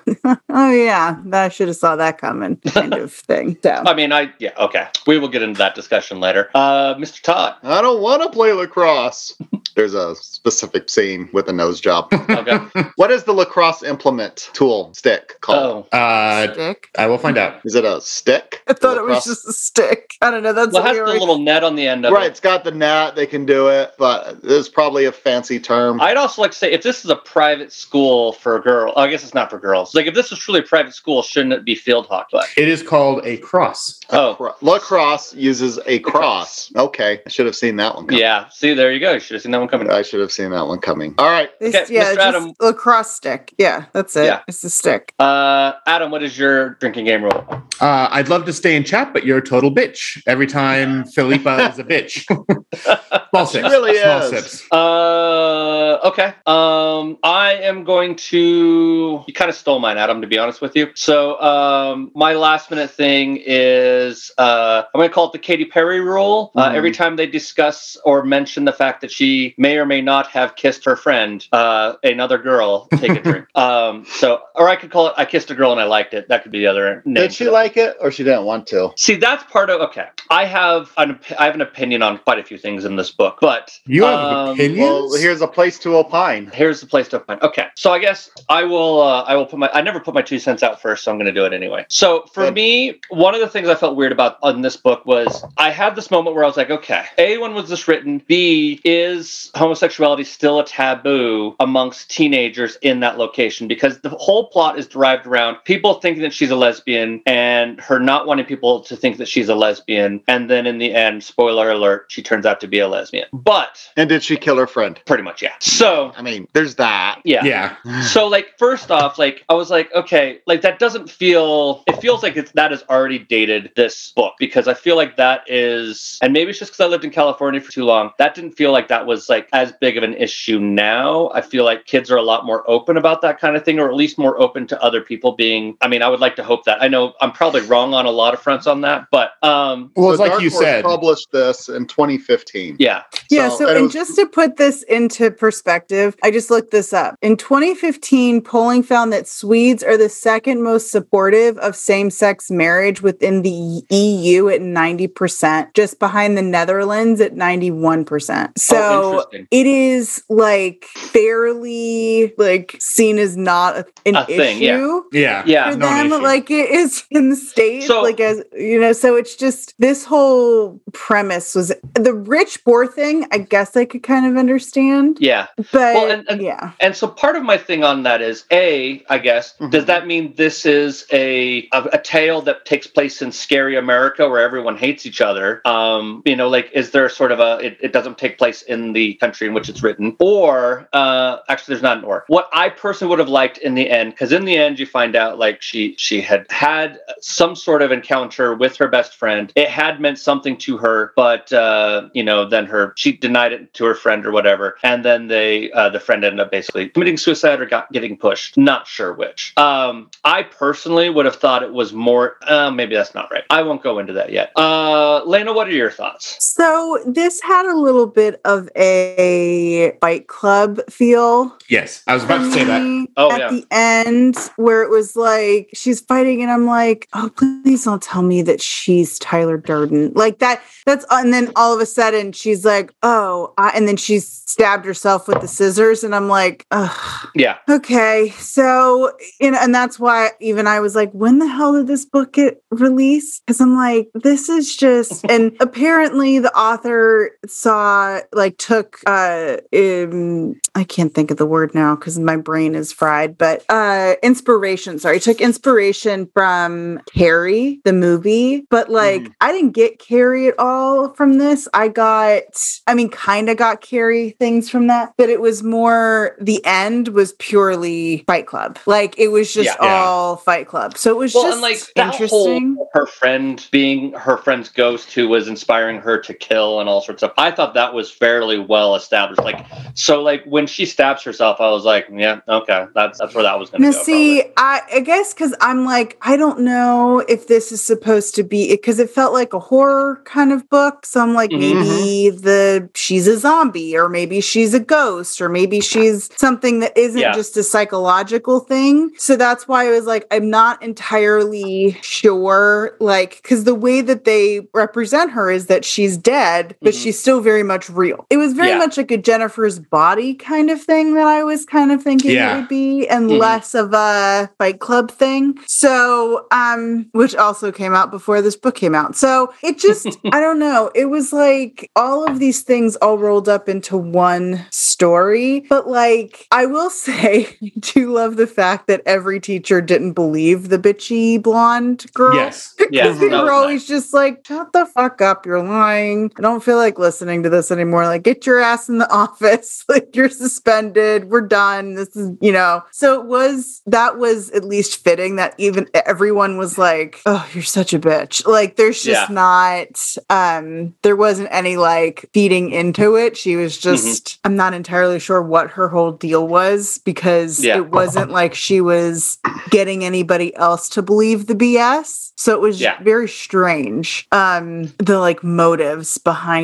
oh 0.49 0.71
yeah, 0.71 1.17
I 1.31 1.49
should 1.49 1.67
have 1.67 1.77
saw 1.77 1.95
that 1.97 2.17
coming 2.17 2.55
kind 2.67 2.93
of 2.95 3.13
thing. 3.13 3.57
So 3.61 3.83
I 3.85 3.93
mean, 3.93 4.11
I 4.11 4.33
yeah, 4.39 4.51
okay. 4.57 4.87
We 5.05 5.19
will 5.19 5.27
get 5.27 5.43
into 5.43 5.57
that 5.59 5.75
discussion 5.75 6.19
later. 6.19 6.49
Uh, 6.55 6.95
Mr. 6.95 7.21
Todd. 7.21 7.55
I 7.63 7.81
don't 7.81 7.98
want 7.99 8.23
to 8.23 8.29
play 8.29 8.51
lacrosse. 8.53 9.35
There's 9.75 9.93
a 9.93 10.15
specific 10.15 10.89
scene 10.89 11.29
with 11.31 11.47
a 11.47 11.53
nose 11.53 11.79
job. 11.79 12.11
Okay. 12.29 12.57
what 12.95 13.11
is 13.11 13.23
the 13.25 13.33
lacrosse 13.33 13.83
implement 13.83 14.49
tool 14.53 14.93
stick 14.93 15.39
called? 15.41 15.87
oh, 15.91 15.97
Uh, 15.97 16.53
stick. 16.53 16.89
I 16.97 17.07
will 17.07 17.17
find 17.17 17.37
out. 17.37 17.61
Is 17.65 17.75
it 17.75 17.83
a 17.85 17.99
stick? 18.01 18.61
I 18.67 18.73
thought 18.73 18.97
it 18.97 19.03
was 19.03 19.25
just 19.25 19.47
a 19.47 19.51
stick. 19.53 20.13
I 20.21 20.31
don't 20.31 20.43
know. 20.43 20.53
That's 20.53 20.73
well, 20.73 20.83
it 20.85 20.87
has 20.87 20.97
the 20.97 21.19
little 21.19 21.39
net 21.39 21.63
on 21.63 21.75
the 21.75 21.87
end 21.87 22.05
of 22.05 22.11
Right, 22.13 22.19
it. 22.19 22.21
Right, 22.23 22.31
it's 22.31 22.39
got 22.39 22.63
the 22.63 22.71
net. 22.71 23.15
They 23.15 23.25
can 23.25 23.45
do 23.45 23.67
it, 23.69 23.93
but 23.97 24.41
there's 24.41 24.69
probably 24.69 25.05
a 25.05 25.11
fancy 25.11 25.59
term. 25.59 25.99
I'd 26.01 26.17
also 26.17 26.41
like 26.41 26.51
to 26.51 26.57
say 26.57 26.71
if 26.71 26.81
this 26.83 27.03
is 27.03 27.11
a 27.11 27.15
private 27.17 27.71
school 27.73 28.33
for 28.33 28.55
a 28.55 28.61
girl, 28.61 28.93
I 28.95 29.07
guess 29.09 29.23
it's 29.23 29.33
not 29.33 29.49
for 29.49 29.59
girls. 29.59 29.93
Like 29.95 30.05
if 30.07 30.13
this 30.13 30.31
is 30.31 30.39
truly 30.39 30.59
a 30.61 30.63
private 30.63 30.93
school, 30.93 31.21
shouldn't 31.23 31.53
it 31.53 31.65
be 31.65 31.75
field 31.75 32.07
hockey? 32.07 32.29
But 32.31 32.45
It 32.57 32.67
is 32.67 32.81
called 32.83 33.25
a 33.25 33.37
cross. 33.37 33.99
oh, 34.11 34.35
Cro- 34.35 34.55
Lacrosse 34.61 35.33
uses 35.33 35.79
a 35.87 35.99
cross. 35.99 36.71
Okay, 36.75 37.21
I 37.25 37.29
should 37.29 37.45
have 37.47 37.55
seen 37.55 37.75
that 37.79 37.95
one. 37.95 38.05
Coming. 38.07 38.21
yeah. 38.21 38.47
See, 38.49 38.73
there 38.73 38.91
you 38.93 38.99
go. 38.99 39.13
You 39.13 39.19
should 39.19 39.33
have 39.35 39.41
seen 39.41 39.51
that 39.51 39.59
one 39.59 39.67
coming. 39.67 39.89
I 39.89 40.01
should 40.03 40.19
have 40.19 40.31
seen 40.31 40.51
that 40.51 40.67
one 40.67 40.79
coming. 40.79 41.15
All 41.17 41.29
right. 41.29 41.49
It's- 41.59 41.79
Okay, 41.89 41.93
yeah, 41.95 42.03
Mr. 42.03 42.07
it's 42.07 42.15
just 42.15 42.27
Adam. 42.35 42.53
lacrosse 42.59 43.11
stick. 43.11 43.53
Yeah, 43.57 43.85
that's 43.93 44.15
it. 44.15 44.25
Yeah. 44.25 44.41
It's 44.47 44.63
a 44.63 44.69
stick. 44.69 45.13
Uh, 45.19 45.73
Adam, 45.87 46.11
what 46.11 46.21
is 46.23 46.37
your 46.37 46.71
drinking 46.75 47.05
game 47.05 47.23
rule? 47.23 47.45
Uh, 47.81 48.07
I'd 48.11 48.27
love 48.27 48.45
to 48.45 48.53
stay 48.53 48.75
in 48.75 48.83
chat, 48.83 49.13
but 49.13 49.25
you're 49.25 49.37
a 49.37 49.45
total 49.45 49.71
bitch. 49.73 50.21
Every 50.27 50.47
time 50.47 51.05
Philippa 51.05 51.69
is 51.71 51.79
a 51.79 51.83
bitch. 51.83 52.25
small 53.29 53.45
sips. 53.45 53.69
really 53.69 53.97
small 53.97 54.21
is. 54.21 54.29
sips. 54.29 54.71
Uh, 54.71 55.99
okay. 56.03 56.33
Um, 56.45 57.17
I 57.23 57.53
am 57.61 57.83
going 57.83 58.15
to. 58.15 59.23
You 59.27 59.33
kind 59.33 59.49
of 59.49 59.55
stole 59.55 59.79
mine, 59.79 59.97
Adam. 59.97 60.21
To 60.21 60.27
be 60.27 60.37
honest 60.37 60.61
with 60.61 60.75
you. 60.75 60.89
So, 60.95 61.39
um, 61.41 62.11
my 62.15 62.33
last 62.33 62.69
minute 62.71 62.91
thing 62.91 63.41
is 63.45 64.31
uh, 64.37 64.83
I'm 64.93 64.97
going 64.99 65.09
to 65.09 65.13
call 65.13 65.27
it 65.27 65.33
the 65.33 65.39
Katy 65.39 65.65
Perry 65.65 66.01
rule. 66.01 66.51
Uh, 66.55 66.71
every 66.73 66.91
time 66.91 67.15
they 67.15 67.27
discuss 67.27 67.68
or 68.03 68.23
mention 68.23 68.65
the 68.65 68.73
fact 68.73 69.01
that 69.01 69.11
she 69.11 69.53
may 69.57 69.77
or 69.77 69.85
may 69.85 70.01
not 70.01 70.27
have 70.27 70.55
kissed 70.55 70.85
her 70.85 70.95
friend, 70.95 71.47
uh, 71.51 71.93
another 72.03 72.37
girl, 72.37 72.87
take 72.95 73.11
a 73.11 73.21
drink. 73.21 73.45
Um, 73.59 74.05
so, 74.05 74.41
or 74.55 74.69
I 74.69 74.75
could 74.77 74.89
call 74.89 75.07
it 75.07 75.13
I 75.17 75.25
kissed 75.25 75.51
a 75.51 75.55
girl 75.55 75.71
and 75.71 75.81
I 75.81 75.83
liked 75.83 76.13
it. 76.13 76.29
That 76.29 76.43
could 76.43 76.51
be 76.51 76.59
the 76.59 76.67
other 76.67 77.01
name. 77.03 77.15
Did 77.15 77.33
she 77.33 77.45
that. 77.45 77.51
like 77.51 77.75
it 77.77 77.97
or 77.99 78.09
she 78.09 78.23
didn't 78.23 78.45
want 78.45 78.67
to? 78.67 78.91
See, 78.95 79.15
that's 79.15 79.43
part 79.51 79.69
of 79.69 79.81
okay. 79.89 80.07
I 80.29 80.45
have 80.45 80.91
an 80.97 81.19
I 81.37 81.45
have 81.45 81.55
an 81.55 81.61
opinion 81.61 82.01
on 82.01 82.19
quite 82.19 82.39
a 82.39 82.43
few 82.43 82.57
things 82.57 82.85
in 82.85 82.95
this 82.95 83.11
book, 83.11 83.39
but 83.41 83.77
You 83.85 84.03
have 84.05 84.19
um, 84.19 84.49
opinions? 84.51 84.79
Well, 84.79 85.13
here's 85.15 85.41
a 85.41 85.47
place 85.47 85.77
to 85.79 85.97
opine. 85.97 86.51
Here's 86.53 86.79
the 86.79 86.87
place 86.87 87.07
to 87.09 87.17
opine. 87.17 87.39
Okay, 87.41 87.67
so 87.75 87.91
I 87.91 87.99
guess 87.99 88.29
I 88.47 88.63
will. 88.63 89.01
Uh, 89.01 89.23
I 89.23 89.35
will 89.35 89.45
put 89.45 89.59
my. 89.59 89.69
I 89.73 89.81
never 89.81 89.99
put 89.99 90.13
my 90.13 90.21
two 90.21 90.39
cents 90.39 90.63
out 90.63 90.81
first, 90.81 91.03
so 91.03 91.11
I'm 91.11 91.17
going 91.17 91.33
to 91.33 91.33
do 91.33 91.45
it 91.45 91.53
anyway. 91.53 91.85
So 91.89 92.25
for 92.33 92.45
Good. 92.45 92.53
me, 92.53 92.99
one 93.09 93.33
of 93.35 93.41
the 93.41 93.49
things 93.49 93.67
I 93.67 93.75
felt 93.75 93.95
weird 93.95 94.11
about 94.11 94.37
on 94.41 94.61
this 94.61 94.77
book 94.77 95.05
was 95.05 95.43
I 95.57 95.71
had 95.71 95.95
this 95.95 96.11
moment 96.11 96.35
where 96.35 96.43
I 96.43 96.47
was 96.47 96.57
like, 96.57 96.69
okay, 96.69 97.05
a 97.17 97.37
when 97.37 97.53
was 97.61 97.69
this 97.69 97.87
written? 97.87 98.21
B 98.27 98.79
is 98.83 99.51
homosexuality 99.55 100.23
still 100.23 100.59
a 100.59 100.65
taboo 100.65 101.55
amongst 101.59 102.09
teenagers 102.09 102.77
in 102.81 102.99
that 103.01 103.17
location? 103.17 103.67
Because 103.67 103.99
the 104.01 104.09
whole 104.09 104.47
plot 104.47 104.77
is 104.77 104.87
derived 104.87 105.25
around 105.25 105.57
people 105.65 105.95
thinking 105.95 106.23
that 106.23 106.33
she's 106.33 106.51
a 106.51 106.55
lesbian 106.55 107.21
and 107.25 107.79
her 107.81 107.99
not 107.99 108.27
wanting 108.27 108.45
people 108.45 108.81
to 108.81 108.95
think 108.95 109.17
that 109.17 109.27
she's 109.27 109.49
a 109.49 109.55
lesbian, 109.55 110.21
and 110.27 110.49
then 110.49 110.65
in 110.65 110.77
the 110.77 110.93
end, 110.93 111.23
spoiler 111.23 111.69
alert, 111.69 112.05
she 112.09 112.21
turns 112.21 112.45
out 112.45 112.59
to 112.61 112.67
be 112.67 112.79
a 112.79 112.87
lesbian. 112.87 113.25
But 113.33 113.89
And 113.97 114.09
did 114.09 114.23
she 114.23 114.37
kill 114.37 114.57
her 114.57 114.67
friend? 114.67 114.99
pretty 115.05 115.23
much, 115.23 115.41
yeah. 115.41 115.53
So 115.59 116.11
I 116.15 116.21
mean, 116.21 116.47
there's 116.53 116.75
that. 116.75 117.21
yeah. 117.25 117.43
yeah. 117.45 118.01
So 118.01 118.27
like 118.27 118.57
first 118.57 118.91
off, 118.91 119.17
like 119.17 119.43
I 119.49 119.53
was 119.53 119.69
like, 119.69 119.93
okay, 119.93 120.39
like 120.47 120.61
that 120.61 120.79
doesn't 120.79 121.09
feel 121.09 121.83
it 121.87 121.99
feels 122.01 122.23
like 122.23 122.37
it's 122.37 122.51
that 122.51 122.71
has 122.71 122.83
already 122.89 123.19
dated 123.19 123.71
this 123.75 124.11
book 124.11 124.35
because 124.39 124.67
I 124.67 124.73
feel 124.73 124.95
like 124.95 125.17
that 125.17 125.43
is 125.47 126.17
and 126.21 126.33
maybe 126.33 126.51
it's 126.51 126.59
just 126.59 126.71
because 126.71 126.85
I 126.85 126.87
lived 126.87 127.03
in 127.03 127.11
California 127.11 127.48
for 127.59 127.71
too 127.71 127.85
long, 127.85 128.11
that 128.19 128.35
didn't 128.35 128.51
feel 128.51 128.71
like 128.71 128.87
that 128.89 129.07
was 129.07 129.29
like 129.29 129.49
as 129.53 129.71
big 129.81 129.97
of 129.97 130.03
an 130.03 130.13
issue 130.13 130.59
now. 130.59 131.31
I 131.33 131.41
feel 131.41 131.65
like 131.65 131.85
kids 131.87 132.11
are 132.11 132.17
a 132.17 132.21
lot 132.21 132.45
more 132.45 132.69
open 132.69 132.97
about 132.97 133.23
that 133.23 133.39
kind 133.39 133.55
of 133.55 133.65
thing, 133.65 133.79
or 133.79 133.89
at 133.89 133.95
least 133.95 134.19
more 134.19 134.39
open 134.39 134.67
to 134.67 134.79
other 134.83 135.01
people 135.01 135.31
being. 135.31 135.75
I 135.81 135.87
mean, 135.87 136.03
I 136.03 136.09
would 136.09 136.19
like 136.19 136.35
to 136.35 136.43
hope 136.43 136.65
that. 136.65 136.83
I 136.83 136.87
know 136.87 137.13
I'm 137.21 137.31
probably 137.31 137.61
wrong 137.61 137.95
on 137.95 138.05
a 138.05 138.11
lot 138.11 138.35
of 138.35 138.39
fronts 138.41 138.67
on 138.67 138.81
that, 138.81 139.07
but 139.09 139.31
um, 139.43 139.91
Well, 139.95 140.11
it's 140.11 140.17
So 140.19 140.23
like 140.25 140.31
Dark 140.33 140.43
you 140.43 140.51
Horse 140.51 140.63
said. 140.63 140.83
published 140.83 141.31
this 141.31 141.67
in 141.69 141.87
2015. 141.87 142.75
yeah, 142.77 143.01
Yeah, 143.31 143.49
so, 143.49 143.67
and 143.67 143.77
and 143.77 143.83
was- 143.85 143.93
just 143.93 144.15
to 144.17 144.27
put 144.27 144.57
this 144.57 144.83
into 144.83 145.31
perspective, 145.31 146.15
I 146.21 146.29
just 146.29 146.51
looked 146.51 146.71
this 146.71 146.91
up. 146.93 147.15
In 147.21 147.37
2015, 147.37 148.41
polling 148.41 148.83
found 148.83 149.13
that 149.13 149.27
Swedes 149.27 149.81
are 149.83 149.95
the 149.97 150.09
second 150.09 150.61
most 150.61 150.91
supportive 150.91 151.57
of 151.59 151.75
same 151.75 152.09
sex 152.09 152.51
marriage 152.51 153.01
within 153.01 153.41
the 153.43 153.81
EU 153.89 154.49
at 154.49 154.59
90%, 154.61 155.73
just 155.73 155.99
behind 155.99 156.37
the 156.37 156.41
Netherlands 156.41 157.21
at 157.21 157.35
91%. 157.39 158.47
Oh, 158.47 158.51
So 158.57 159.09
interesting. 159.11 159.47
it 159.51 159.65
is 159.67 160.23
like 160.29 160.85
fairly 160.95 162.33
like 162.37 162.75
seen 162.79 163.17
as 163.19 163.37
not 163.37 163.77
a- 163.77 163.85
an 164.05 164.15
A 164.15 164.25
thing, 164.25 164.61
yeah. 164.61 164.75
issue 164.75 165.03
Yeah. 165.11 165.43
yeah. 165.45 165.71
for 165.71 165.77
no 165.77 165.85
them 165.87 166.07
issue. 166.13 166.21
like 166.23 166.51
it 166.51 166.69
is 166.69 167.03
in 167.11 167.29
the 167.29 167.35
states 167.35 167.87
So- 167.87 168.01
like 168.01 168.19
as 168.19 168.43
you 168.53 168.79
know 168.79 168.93
so 168.93 169.15
it's 169.15 169.35
just 169.35 169.73
this 169.79 170.05
whole 170.05 170.79
premise 170.93 171.55
was 171.55 171.71
the 171.95 172.13
rich 172.13 172.63
boar 172.63 172.85
thing 172.87 173.25
i 173.31 173.37
guess 173.37 173.75
i 173.77 173.85
could 173.85 174.03
kind 174.03 174.25
of 174.25 174.37
understand 174.37 175.17
Yeah. 175.19 175.47
but 175.57 175.93
Well, 175.95 176.11
and- 176.11 176.25
and- 176.29 176.41
yeah 176.41 176.71
And 176.79 176.95
so 176.95 177.07
part 177.07 177.35
of 177.35 177.43
my 177.43 177.57
thing 177.57 177.83
on 177.83 178.03
that 178.03 178.21
is 178.21 178.45
a, 178.51 179.03
I 179.09 179.17
guess, 179.17 179.53
Mhm. 179.59 179.71
does 179.71 179.85
that 179.85 180.07
mean 180.07 180.33
this 180.35 180.65
is 180.65 181.05
a, 181.11 181.67
a 181.73 181.79
a 181.93 181.97
tale 181.97 182.41
that 182.41 182.65
takes 182.65 182.87
place 182.87 183.21
in 183.21 183.31
scary 183.31 183.75
America 183.77 184.29
where 184.29 184.39
everyone 184.41 184.77
hates 184.77 185.05
each 185.05 185.21
other? 185.21 185.61
Um, 185.65 186.21
you 186.25 186.35
know, 186.35 186.47
like 186.49 186.69
is 186.73 186.91
there 186.91 187.05
a 187.05 187.09
sort 187.09 187.28
of 187.31 187.39
a 187.39 187.57
it, 187.57 187.77
it 187.81 187.93
doesn't 187.93 188.17
take 188.17 188.37
place 188.37 188.61
in 188.63 188.93
the 188.93 189.15
country 189.15 189.47
in 189.47 189.53
which 189.53 189.69
it's 189.69 189.83
written, 189.83 190.15
or 190.19 190.87
uh, 190.93 191.37
actually 191.47 191.73
there's 191.73 191.83
not 191.83 191.97
an 191.97 192.03
or. 192.03 192.25
What 192.27 192.49
I 192.53 192.69
personally 192.69 193.09
would 193.09 193.19
have 193.19 193.29
liked 193.29 193.57
in 193.59 193.75
the 193.75 193.89
end, 193.89 194.11
because 194.11 194.31
in 194.31 194.45
the 194.45 194.57
end 194.57 194.79
you 194.79 194.85
find 194.85 195.15
out 195.15 195.39
like 195.39 195.61
she 195.61 195.95
she 195.97 196.21
had 196.21 196.45
had 196.51 196.99
some 197.21 197.55
sort 197.55 197.81
of 197.81 197.91
encounter 197.91 198.53
with 198.55 198.77
her 198.77 198.87
best 198.87 199.15
friend. 199.15 199.51
It 199.55 199.69
had 199.69 199.99
meant 199.99 200.19
something 200.19 200.57
to 200.57 200.77
her, 200.77 201.13
but 201.15 201.51
uh, 201.53 202.09
you 202.13 202.23
know, 202.23 202.47
then 202.47 202.65
her 202.65 202.93
she 202.95 203.13
denied 203.13 203.53
it 203.53 203.73
to 203.75 203.85
her 203.85 203.95
friend 203.95 204.25
or 204.25 204.31
whatever, 204.31 204.77
and 204.83 205.03
then 205.03 205.27
they 205.27 205.71
uh, 205.71 205.89
the 205.89 205.99
friend 205.99 206.23
ended 206.23 206.39
up 206.39 206.51
basically 206.51 206.89
committing 206.89 207.17
suicide 207.17 207.61
or 207.61 207.65
got 207.65 207.91
getting 207.91 208.17
pushed. 208.17 208.57
Not 208.57 208.87
sure 208.87 209.13
which. 209.13 209.53
Um, 209.57 210.09
I 210.23 210.43
personally 210.43 211.09
would 211.09 211.25
have 211.25 211.35
thought 211.35 211.63
it 211.63 211.73
was 211.73 211.93
more. 211.93 212.37
Uh, 212.41 212.71
maybe 212.71 212.95
that's 212.95 213.13
not 213.13 213.31
right. 213.31 213.43
I 213.49 213.61
won't 213.61 213.83
go 213.83 213.99
into 213.99 214.13
that 214.13 214.31
yet. 214.31 214.51
Uh, 214.55 215.23
Lena, 215.25 215.53
what 215.53 215.67
are 215.67 215.71
your 215.71 215.91
thoughts? 215.91 216.37
so 216.59 217.01
this 217.19 217.41
had 217.41 217.65
a 217.65 217.75
little 217.75 218.07
bit 218.07 218.39
of 218.45 218.69
a 218.77 219.91
fight 220.01 220.27
club 220.27 220.79
feel 220.89 221.55
Yes. 221.67 222.01
I 222.07 222.13
was 222.13 222.23
about 222.23 222.37
to 222.39 222.51
say 222.51 222.63
that. 222.63 222.81
me 222.81 223.07
Oh, 223.17 223.31
at 223.31 223.39
yeah. 223.39 223.49
the 223.49 223.65
end 223.71 224.37
where 224.55 224.81
it 224.83 224.89
was 224.89 225.15
like 225.15 225.69
she's 225.73 225.99
fighting 225.99 226.41
and 226.41 226.49
I'm 226.49 226.65
like, 226.65 227.07
oh 227.13 227.29
please 227.35 227.83
don't 227.83 228.01
tell 228.01 228.21
me 228.21 228.41
that 228.43 228.61
she's 228.61 229.19
Tyler 229.19 229.57
Durden. 229.57 230.13
Like 230.13 230.39
that 230.39 230.61
that's 230.85 231.05
and 231.11 231.33
then 231.33 231.51
all 231.55 231.73
of 231.73 231.81
a 231.81 231.85
sudden 231.85 232.31
she's 232.31 232.63
like, 232.65 232.93
oh, 233.03 233.53
I, 233.57 233.71
and 233.75 233.87
then 233.87 233.97
she's 233.97 234.27
stabbed 234.27 234.85
herself 234.85 235.27
with 235.27 235.41
the 235.41 235.47
scissors 235.47 236.03
and 236.03 236.15
I'm 236.15 236.29
like, 236.29 236.65
ugh. 236.71 237.27
Yeah. 237.35 237.57
Okay. 237.69 238.29
So, 238.37 239.11
you 239.39 239.51
know, 239.51 239.59
and 239.61 239.75
that's 239.75 239.99
why 239.99 240.31
even 240.39 240.65
I 240.67 240.79
was 240.79 240.95
like, 240.95 241.11
when 241.11 241.39
the 241.39 241.47
hell 241.47 241.73
did 241.73 241.87
this 241.87 242.05
book 242.05 242.33
get 242.33 242.63
released? 242.71 243.45
Because 243.45 243.59
I'm 243.61 243.75
like, 243.75 244.09
this 244.15 244.49
is 244.49 244.75
just 244.75 245.25
and 245.29 245.55
apparently 245.59 246.39
the 246.39 246.55
author 246.57 247.08
saw 247.45 248.19
like 248.33 248.57
took 248.57 248.99
uh 249.07 249.57
um 249.75 250.55
I 250.75 250.83
can't 250.83 251.13
think 251.13 251.31
of 251.31 251.37
the 251.37 251.45
word 251.45 251.73
now 251.73 251.95
because 251.95 252.17
my 252.19 252.37
brain 252.37 252.75
is 252.75 252.91
fried, 252.93 253.37
but 253.37 253.63
uh 253.69 254.15
inspiration. 254.23 254.99
Sorry, 254.99 255.19
took 255.19 255.41
inspiration 255.41 256.29
from 256.33 257.01
Carrie, 257.13 257.79
the 257.83 257.93
movie, 257.93 258.65
but 258.69 258.89
like 258.89 259.29
I 259.41 259.51
didn't 259.51 259.71
get 259.71 259.99
Carrie 259.99 260.47
at 260.47 260.59
all 260.59 261.13
from 261.13 261.37
this. 261.37 261.67
I 261.73 261.87
got, 261.87 262.43
I 262.87 262.93
mean, 262.93 263.09
kind 263.09 263.49
of 263.49 263.57
got 263.57 263.81
Carrie 263.81 264.31
things 264.39 264.69
from 264.69 264.87
that, 264.87 265.13
but 265.17 265.29
it 265.29 265.41
was 265.41 265.63
more 265.63 266.35
the 266.39 266.63
end 266.65 267.09
was 267.09 267.33
purely 267.33 268.23
Fight 268.27 268.47
Club. 268.47 268.77
Like 268.85 269.17
it 269.17 269.29
was 269.29 269.53
just 269.53 269.65
Yeah. 269.67 269.75
Yeah. 269.81 270.03
all 270.03 270.35
Fight 270.37 270.67
Club. 270.67 270.97
So 270.97 271.11
it 271.11 271.17
was 271.17 271.33
Well, 271.33 271.43
just 271.43 271.53
and 271.53 271.61
like 271.61 271.81
interesting. 271.95 272.77
her 272.93 273.05
friend 273.05 273.65
being 273.71 274.13
her 274.13 274.37
friend's 274.37 274.69
ghost 274.69 275.13
who 275.13 275.27
was 275.27 275.47
inspiring 275.47 275.97
her 276.01 276.17
to 276.19 276.33
kill 276.33 276.79
and 276.79 276.88
all 276.89 277.01
sorts 277.01 277.23
of. 277.23 277.29
stuff. 277.31 277.33
I 277.37 277.51
thought 277.51 277.73
that 277.75 277.93
was 277.93 278.09
fairly 278.11 278.59
well 278.59 278.95
established. 278.95 279.41
Like 279.41 279.65
so, 279.93 280.21
like 280.21 280.43
when 280.45 280.67
she 280.67 280.85
stabs 280.85 281.23
herself, 281.23 281.61
I 281.61 281.69
was 281.71 281.85
like, 281.85 282.07
yeah, 282.13 282.39
okay, 282.47 282.85
that's 282.93 283.19
that's 283.19 283.33
where 283.33 283.43
that 283.43 283.59
was 283.59 283.69
going 283.69 283.81
to 283.83 283.87
Now, 283.89 283.93
go. 283.97 284.03
see, 284.03 284.43
I, 284.57 284.81
I 284.95 284.99
guess 285.01 285.33
because 285.33 285.53
I'm 285.61 285.85
like, 285.85 286.17
I 286.21 286.35
don't 286.37 286.59
know 286.61 287.19
if 287.27 287.47
this 287.47 287.71
is 287.71 287.81
supposed 287.81 288.35
to 288.35 288.43
be 288.43 288.69
because 288.71 288.99
it 288.99 289.09
felt 289.09 289.33
like 289.33 289.53
a 289.53 289.59
horror 289.59 290.21
kind 290.25 290.51
of 290.51 290.67
book. 290.69 291.05
So 291.05 291.21
I'm 291.21 291.33
like, 291.33 291.51
Mhm. 291.51 291.59
maybe 291.59 292.29
the 292.31 292.89
she's 292.95 293.27
a 293.27 293.37
zombie, 293.37 293.95
or 293.97 294.09
maybe 294.09 294.41
she's 294.41 294.73
a 294.73 294.79
ghost, 294.79 295.41
or 295.41 295.49
maybe 295.49 295.79
she's 295.81 296.29
something 296.37 296.79
that 296.79 296.97
isn't 296.97 297.19
Yeah. 297.21 297.33
just 297.33 297.55
a 297.57 297.63
psychological 297.63 298.59
thing. 298.61 299.11
So 299.17 299.35
that's 299.35 299.67
why 299.67 299.87
I 299.87 299.91
was 299.91 300.05
like, 300.05 300.25
I'm 300.31 300.49
not 300.49 300.81
entirely 300.83 301.97
sure, 302.01 302.95
like, 302.99 303.39
because 303.41 303.63
the 303.63 303.75
way 303.75 304.01
that 304.01 304.23
they 304.25 304.61
represent 304.73 305.31
her 305.31 305.49
is 305.51 305.67
that 305.67 305.83
she's 305.85 306.17
dead, 306.17 306.75
but 306.81 306.93
Mhm. 306.93 307.01
she's 307.03 307.19
still 307.19 307.41
very 307.41 307.63
much 307.63 307.89
real. 307.89 308.25
It 308.29 308.37
was 308.37 308.53
very 308.53 308.69
Yeah. 308.69 308.77
much 308.77 308.97
like 308.97 309.11
a 309.11 309.17
Jennifer's 309.17 309.79
body 309.79 310.33
kind 310.33 310.69
of 310.69 310.81
thing 310.81 311.13
that 311.15 311.27
I 311.27 311.43
was 311.43 311.65
kind 311.65 311.91
of 311.91 312.01
thinking 312.01 312.31
Yeah. 312.31 312.53
it 312.53 312.59
would 312.61 312.67
be, 312.69 313.07
and 313.07 313.29
Mhm. 313.29 313.37
less 313.39 313.73
of 313.75 313.93
a 313.93 314.49
Fight 314.57 314.79
Club 314.79 315.11
thing. 315.11 315.57
So, 315.67 316.45
um, 316.51 317.05
which 317.11 317.35
also 317.35 317.71
came 317.71 317.93
out 317.93 318.11
before 318.11 318.41
this 318.41 318.55
book 318.55 318.75
came 318.75 318.95
out. 318.95 319.15
So 319.15 319.51
it 319.63 319.77
just, 319.77 320.07
I 320.33 320.39
don't 320.39 320.59
know. 320.59 320.89
It 320.95 321.05
was 321.09 321.33
like 321.33 321.89
all 321.95 322.23
of 322.23 322.39
these 322.39 322.61
things 322.61 322.95
all 322.97 323.17
rolled 323.17 323.49
up 323.49 323.67
into 323.69 323.97
one 323.97 324.65
story. 324.71 325.65
But 325.69 325.87
like, 325.87 326.47
I 326.51 326.65
will 326.65 326.89
say, 327.07 327.57
I 327.63 327.71
do 327.79 328.11
love 328.11 328.35
the 328.37 328.47
fact 328.47 328.87
that 328.87 329.01
every 329.05 329.39
teacher 329.39 329.81
didn't 329.81 330.13
believe 330.13 330.69
the 330.69 330.77
bitchy 330.79 331.41
blonde 331.41 332.05
girl. 332.13 332.35
Yes. 332.35 332.73
Yeah, 332.91 333.03
Because 333.09 333.19
they 333.19 333.29
that 333.29 333.33
was 333.35 333.41
were 333.41 333.47
nice. 333.47 333.61
always 333.61 333.85
just 333.87 334.13
like, 334.13 334.39
shut 334.47 334.71
the 334.73 334.85
fuck 334.85 335.21
up, 335.21 335.45
you're 335.45 335.61
lying. 335.63 336.31
I 336.37 336.41
don't 336.41 336.63
feel 336.69 336.77
like 336.77 336.99
listening 336.99 337.41
to 337.41 337.49
this 337.49 337.71
anymore. 337.71 338.05
Like, 338.05 338.21
get 338.21 338.45
your 338.45 338.59
ass 338.59 338.89
in 338.89 338.99
the 338.99 339.11
office. 339.23 339.83
Like, 339.89 340.15
you're 340.15 340.29
suspended. 340.29 341.31
We're 341.31 341.41
done. 341.47 341.95
This 341.95 342.15
is, 342.15 342.37
you 342.41 342.51
know. 342.51 342.83
So 342.91 343.19
it 343.19 343.25
was, 343.25 343.81
that 343.87 344.19
was 344.19 344.51
at 344.51 344.63
least 344.63 345.03
fitting 345.03 345.37
that 345.37 345.55
even 345.57 345.89
everyone 346.05 346.57
was 346.57 346.77
like, 346.77 347.19
oh, 347.25 347.47
you're 347.53 347.63
such 347.63 347.91
a 347.93 347.99
bitch. 347.99 348.45
Like, 348.45 348.75
there's 348.75 349.01
just 349.03 349.29
Yeah. 349.29 349.33
not, 349.33 350.15
um, 350.29 350.93
there 351.01 351.15
wasn't 351.15 351.49
any 351.51 351.75
like 351.77 352.29
feeding 352.33 352.69
into 352.71 353.15
it. 353.15 353.35
She 353.35 353.55
was 353.55 353.79
Mm-hmm. 353.79 353.95
just, 353.95 354.39
I'm 354.43 354.55
not 354.55 354.75
entirely 354.75 355.19
sure 355.19 355.41
what 355.41 355.71
her 355.71 355.87
whole 355.89 356.11
deal 356.11 356.47
was 356.47 356.99
because 356.99 357.63
Yeah. 357.63 357.77
it 357.77 357.89
wasn't 357.89 358.29
like 358.29 358.53
she 358.53 358.79
was 358.79 359.39
getting 359.71 360.03
anybody 360.05 360.55
else 360.55 360.87
to 360.89 361.01
believe 361.01 361.47
the 361.47 361.55
BS. 361.55 362.31
So 362.35 362.53
it 362.53 362.61
was 362.61 362.79
Yeah. 362.79 363.01
very 363.01 363.27
strange. 363.27 364.27
Um, 364.31 364.93
the 364.99 365.17
like 365.17 365.43
motives 365.43 366.19
behind 366.19 366.58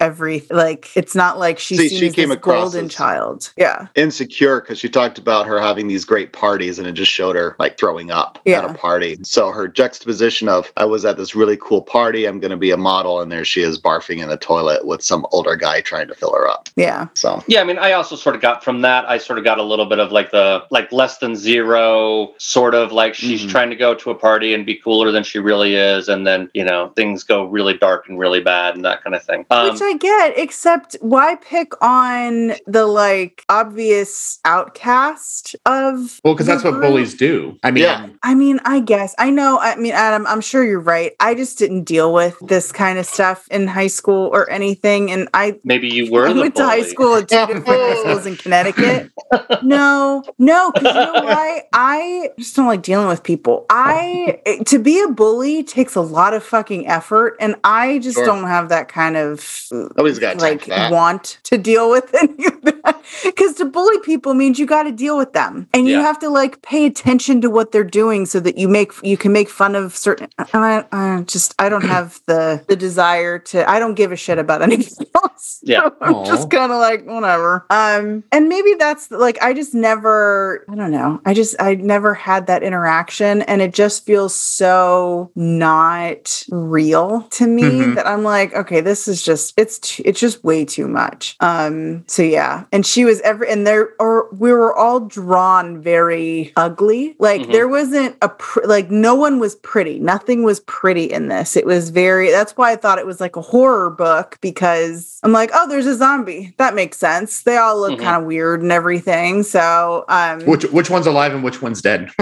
every 0.00 0.42
like 0.50 0.88
it's 0.96 1.14
not 1.14 1.38
like 1.38 1.58
she's 1.58 1.78
See, 1.78 1.88
seen 1.88 1.98
she 1.98 2.06
as 2.08 2.14
came 2.14 2.28
this 2.30 2.36
across 2.38 2.72
golden 2.72 2.86
as- 2.86 2.94
child. 2.94 3.52
Yeah. 3.56 3.86
insecure 3.94 4.60
because 4.60 4.78
she 4.78 4.88
talked 4.88 5.18
about 5.18 5.46
her 5.46 5.58
having 5.60 5.88
these 5.88 6.04
great 6.04 6.32
parties 6.32 6.78
and 6.78 6.86
it 6.86 6.92
just 6.92 7.12
showed 7.12 7.36
her 7.36 7.56
like 7.58 7.78
throwing 7.78 8.10
up 8.10 8.38
at 8.46 8.64
a 8.64 8.74
party. 8.74 9.18
So 9.22 9.50
her 9.50 9.68
juxtaposition 9.68 10.48
of 10.48 10.72
I 10.76 10.84
was 10.84 11.04
at 11.04 11.16
this 11.16 11.34
really 11.34 11.56
cool 11.60 11.82
party, 11.82 12.26
I'm 12.26 12.40
going 12.40 12.50
to 12.50 12.56
be 12.56 12.70
a 12.70 12.76
model, 12.76 13.20
and 13.20 13.30
there 13.30 13.44
she 13.44 13.62
is 13.62 13.80
barfing 13.80 14.18
in 14.22 14.28
the 14.28 14.36
toilet 14.36 14.86
with 14.86 15.02
some 15.02 15.26
older 15.32 15.56
guy 15.56 15.80
trying 15.80 16.08
to 16.08 16.14
fill 16.14 16.32
her 16.34 16.48
up. 16.48 16.68
Yeah. 16.76 17.08
So 17.14 17.42
Yeah, 17.46 17.60
I 17.60 17.64
mean, 17.64 17.78
I 17.78 17.92
also 17.92 18.16
sort 18.16 18.34
of 18.36 18.42
got 18.42 18.62
from 18.64 18.80
that. 18.82 19.08
I 19.08 19.18
sort 19.18 19.38
of 19.38 19.44
got 19.44 19.58
a 19.58 19.62
little 19.62 19.86
bit 19.86 19.98
of 19.98 20.12
like 20.12 20.30
the 20.30 20.64
like 20.70 20.90
less 20.92 21.18
than 21.18 21.36
zero, 21.36 22.34
sort 22.38 22.74
of 22.74 22.92
like 22.92 23.14
she's 23.14 23.42
Mhm. 23.44 23.50
trying 23.50 23.70
to 23.70 23.76
go 23.76 23.94
to 23.94 24.10
a 24.10 24.14
party 24.14 24.54
and 24.54 24.64
be 24.66 24.74
cooler 24.76 25.10
than 25.10 25.22
she 25.24 25.38
really 25.38 25.74
is, 25.76 26.08
and 26.08 26.26
then 26.26 26.50
you 26.54 26.64
know 26.64 26.88
things 26.96 27.22
go 27.24 27.44
really 27.44 27.76
dark 27.76 28.08
and 28.08 28.18
really 28.18 28.40
bad 28.40 28.74
and 28.74 28.84
that 28.84 29.02
kind 29.02 29.14
of 29.14 29.22
thing. 29.22 29.35
Um, 29.50 29.70
Which 29.70 29.80
I 29.82 29.96
get, 29.98 30.38
except 30.38 30.96
why 31.00 31.36
pick 31.36 31.72
on 31.82 32.52
the 32.66 32.86
like 32.86 33.44
obvious 33.48 34.38
outcast 34.44 35.56
of 35.66 36.20
Well, 36.24 36.34
because 36.34 36.46
the 36.46 36.52
that's 36.52 36.64
what 36.64 36.80
bullies 36.80 37.14
do. 37.14 37.58
I 37.62 37.70
mean, 37.70 37.84
Yeah. 37.84 38.08
I 38.22 38.34
mean, 38.34 38.60
I 38.64 38.80
guess 38.80 39.14
I 39.18 39.30
know. 39.30 39.58
I 39.58 39.76
mean, 39.76 39.92
Adam, 39.92 40.26
I'm 40.26 40.40
sure 40.40 40.64
you're 40.64 40.80
right. 40.80 41.12
I 41.20 41.34
just 41.34 41.58
didn't 41.58 41.84
deal 41.84 42.12
with 42.12 42.36
this 42.40 42.72
kind 42.72 42.98
of 42.98 43.06
stuff 43.06 43.46
in 43.50 43.66
high 43.66 43.86
school 43.86 44.30
or 44.32 44.48
anything, 44.50 45.10
and 45.10 45.28
I 45.34 45.58
maybe 45.64 45.88
you 45.88 46.10
were 46.10 46.28
I 46.28 46.32
the 46.32 46.40
went 46.40 46.56
to 46.56 46.64
high 46.64 46.82
school 46.82 47.14
at 47.16 47.28
two 47.28 47.36
different 47.36 47.66
high 47.66 47.94
schools 48.02 48.26
in 48.26 48.36
Connecticut. 48.36 49.10
No, 49.62 50.22
no, 50.38 50.70
because 50.72 50.94
you 50.94 51.00
know 51.00 51.24
why? 51.24 51.62
I 51.72 52.30
just 52.38 52.54
don't 52.54 52.66
like 52.66 52.82
dealing 52.82 53.08
with 53.08 53.22
people. 53.22 53.66
I 53.70 54.40
to 54.66 54.78
be 54.78 55.00
a 55.02 55.08
bully 55.08 55.64
takes 55.64 55.94
a 55.96 56.00
lot 56.00 56.34
of 56.34 56.44
fucking 56.44 56.86
effort, 56.86 57.36
and 57.40 57.56
I 57.64 57.98
just 57.98 58.16
Sure. 58.16 58.24
don't 58.26 58.44
have 58.44 58.68
that 58.68 58.88
kind 58.88 59.16
of 59.16 59.25
nobody's 59.72 60.18
got 60.18 60.38
like 60.38 60.66
want 60.90 61.38
to 61.44 61.58
deal 61.58 61.90
with 61.90 62.14
any 62.14 62.46
of 62.46 62.62
that. 62.62 63.02
Because 63.22 63.54
to 63.54 63.64
bully 63.64 63.98
people 64.00 64.34
means 64.34 64.58
you 64.58 64.66
got 64.66 64.82
to 64.84 64.92
deal 64.92 65.16
with 65.16 65.32
them, 65.32 65.68
and 65.72 65.86
you 65.88 66.00
have 66.00 66.18
to 66.20 66.28
like 66.28 66.60
pay 66.62 66.86
attention 66.86 67.40
to 67.40 67.48
what 67.50 67.70
they're 67.72 67.84
doing 67.84 68.26
so 68.26 68.40
that 68.40 68.58
you 68.58 68.68
make 68.68 68.92
you 69.02 69.16
can 69.16 69.32
make 69.32 69.48
fun 69.48 69.74
of 69.76 69.96
certain. 69.96 70.28
And 70.38 70.64
I, 70.64 70.84
I 70.92 71.22
just 71.22 71.54
I 71.58 71.68
don't 71.68 71.84
have 71.84 72.20
the 72.26 72.64
the 72.68 72.74
desire 72.76 73.38
to. 73.50 73.68
I 73.70 73.78
don't 73.78 73.94
give 73.94 74.10
a 74.12 74.16
shit 74.16 74.38
about 74.38 74.60
anything 74.68 75.06
else. 75.14 75.60
Yeah. 75.62 75.82
So 75.84 75.94
I'm 76.00 76.14
Aw. 76.14 76.24
just 76.26 76.50
kind 76.50 76.72
of 76.72 76.78
like 76.78 77.06
whatever. 77.06 77.64
Um, 77.70 78.24
and 78.32 78.48
maybe 78.48 78.74
that's 78.78 79.10
like 79.10 79.40
I 79.42 79.52
just 79.52 79.72
never. 79.74 80.64
I 80.68 80.74
don't 80.74 80.90
know. 80.90 81.20
I 81.24 81.32
just 81.32 81.54
I 81.60 81.76
never 81.76 82.12
had 82.14 82.46
that 82.48 82.62
interaction, 82.62 83.42
and 83.42 83.62
it 83.62 83.72
just 83.72 84.04
feels 84.04 84.34
so 84.34 85.30
not 85.36 86.44
real 86.50 87.22
to 87.30 87.46
me 87.46 87.62
Mhm. 87.62 87.94
that 87.94 88.06
I'm 88.06 88.22
like, 88.24 88.52
okay, 88.54 88.80
this 88.80 89.06
is 89.08 89.15
just 89.22 89.54
it's 89.56 89.78
t- 89.78 90.02
it's 90.04 90.20
just 90.20 90.42
way 90.44 90.64
too 90.64 90.88
much. 90.88 91.36
Um, 91.40 92.04
so 92.06 92.22
yeah, 92.22 92.64
and 92.72 92.84
she 92.86 93.04
was 93.04 93.20
every 93.22 93.50
and 93.50 93.66
there 93.66 93.90
or 93.98 94.28
we 94.32 94.52
were 94.52 94.74
all 94.74 95.00
drawn 95.00 95.80
very 95.80 96.52
ugly. 96.56 97.16
Like 97.18 97.42
Mhm. 97.42 97.52
there 97.52 97.68
wasn't 97.68 98.16
a 98.22 98.28
pr- 98.28 98.64
like 98.66 98.90
no 98.90 99.14
one 99.14 99.38
was 99.38 99.54
pretty. 99.56 99.98
Nothing 99.98 100.42
was 100.42 100.60
pretty 100.60 101.04
in 101.04 101.28
this. 101.28 101.56
It 101.56 101.66
was 101.66 101.90
very. 101.90 102.30
That's 102.30 102.56
why 102.56 102.72
I 102.72 102.76
thought 102.76 102.98
it 102.98 103.06
was 103.06 103.20
like 103.20 103.36
a 103.36 103.40
horror 103.42 103.90
book 103.90 104.38
because 104.40 105.18
I'm 105.22 105.32
like, 105.32 105.50
oh, 105.54 105.68
there's 105.68 105.86
a 105.86 105.94
zombie. 105.94 106.54
That 106.58 106.74
makes 106.74 106.98
sense. 106.98 107.42
They 107.42 107.56
all 107.56 107.78
look 107.80 107.98
Mhm. 107.98 108.02
kind 108.02 108.16
of 108.20 108.24
weird 108.24 108.62
and 108.62 108.72
everything. 108.72 109.42
So 109.42 110.04
um, 110.08 110.40
Which 110.46 110.64
which 110.66 110.90
one's 110.90 111.06
alive 111.06 111.32
and 111.34 111.42
which 111.44 111.62
one's 111.62 111.82
dead? 111.82 112.10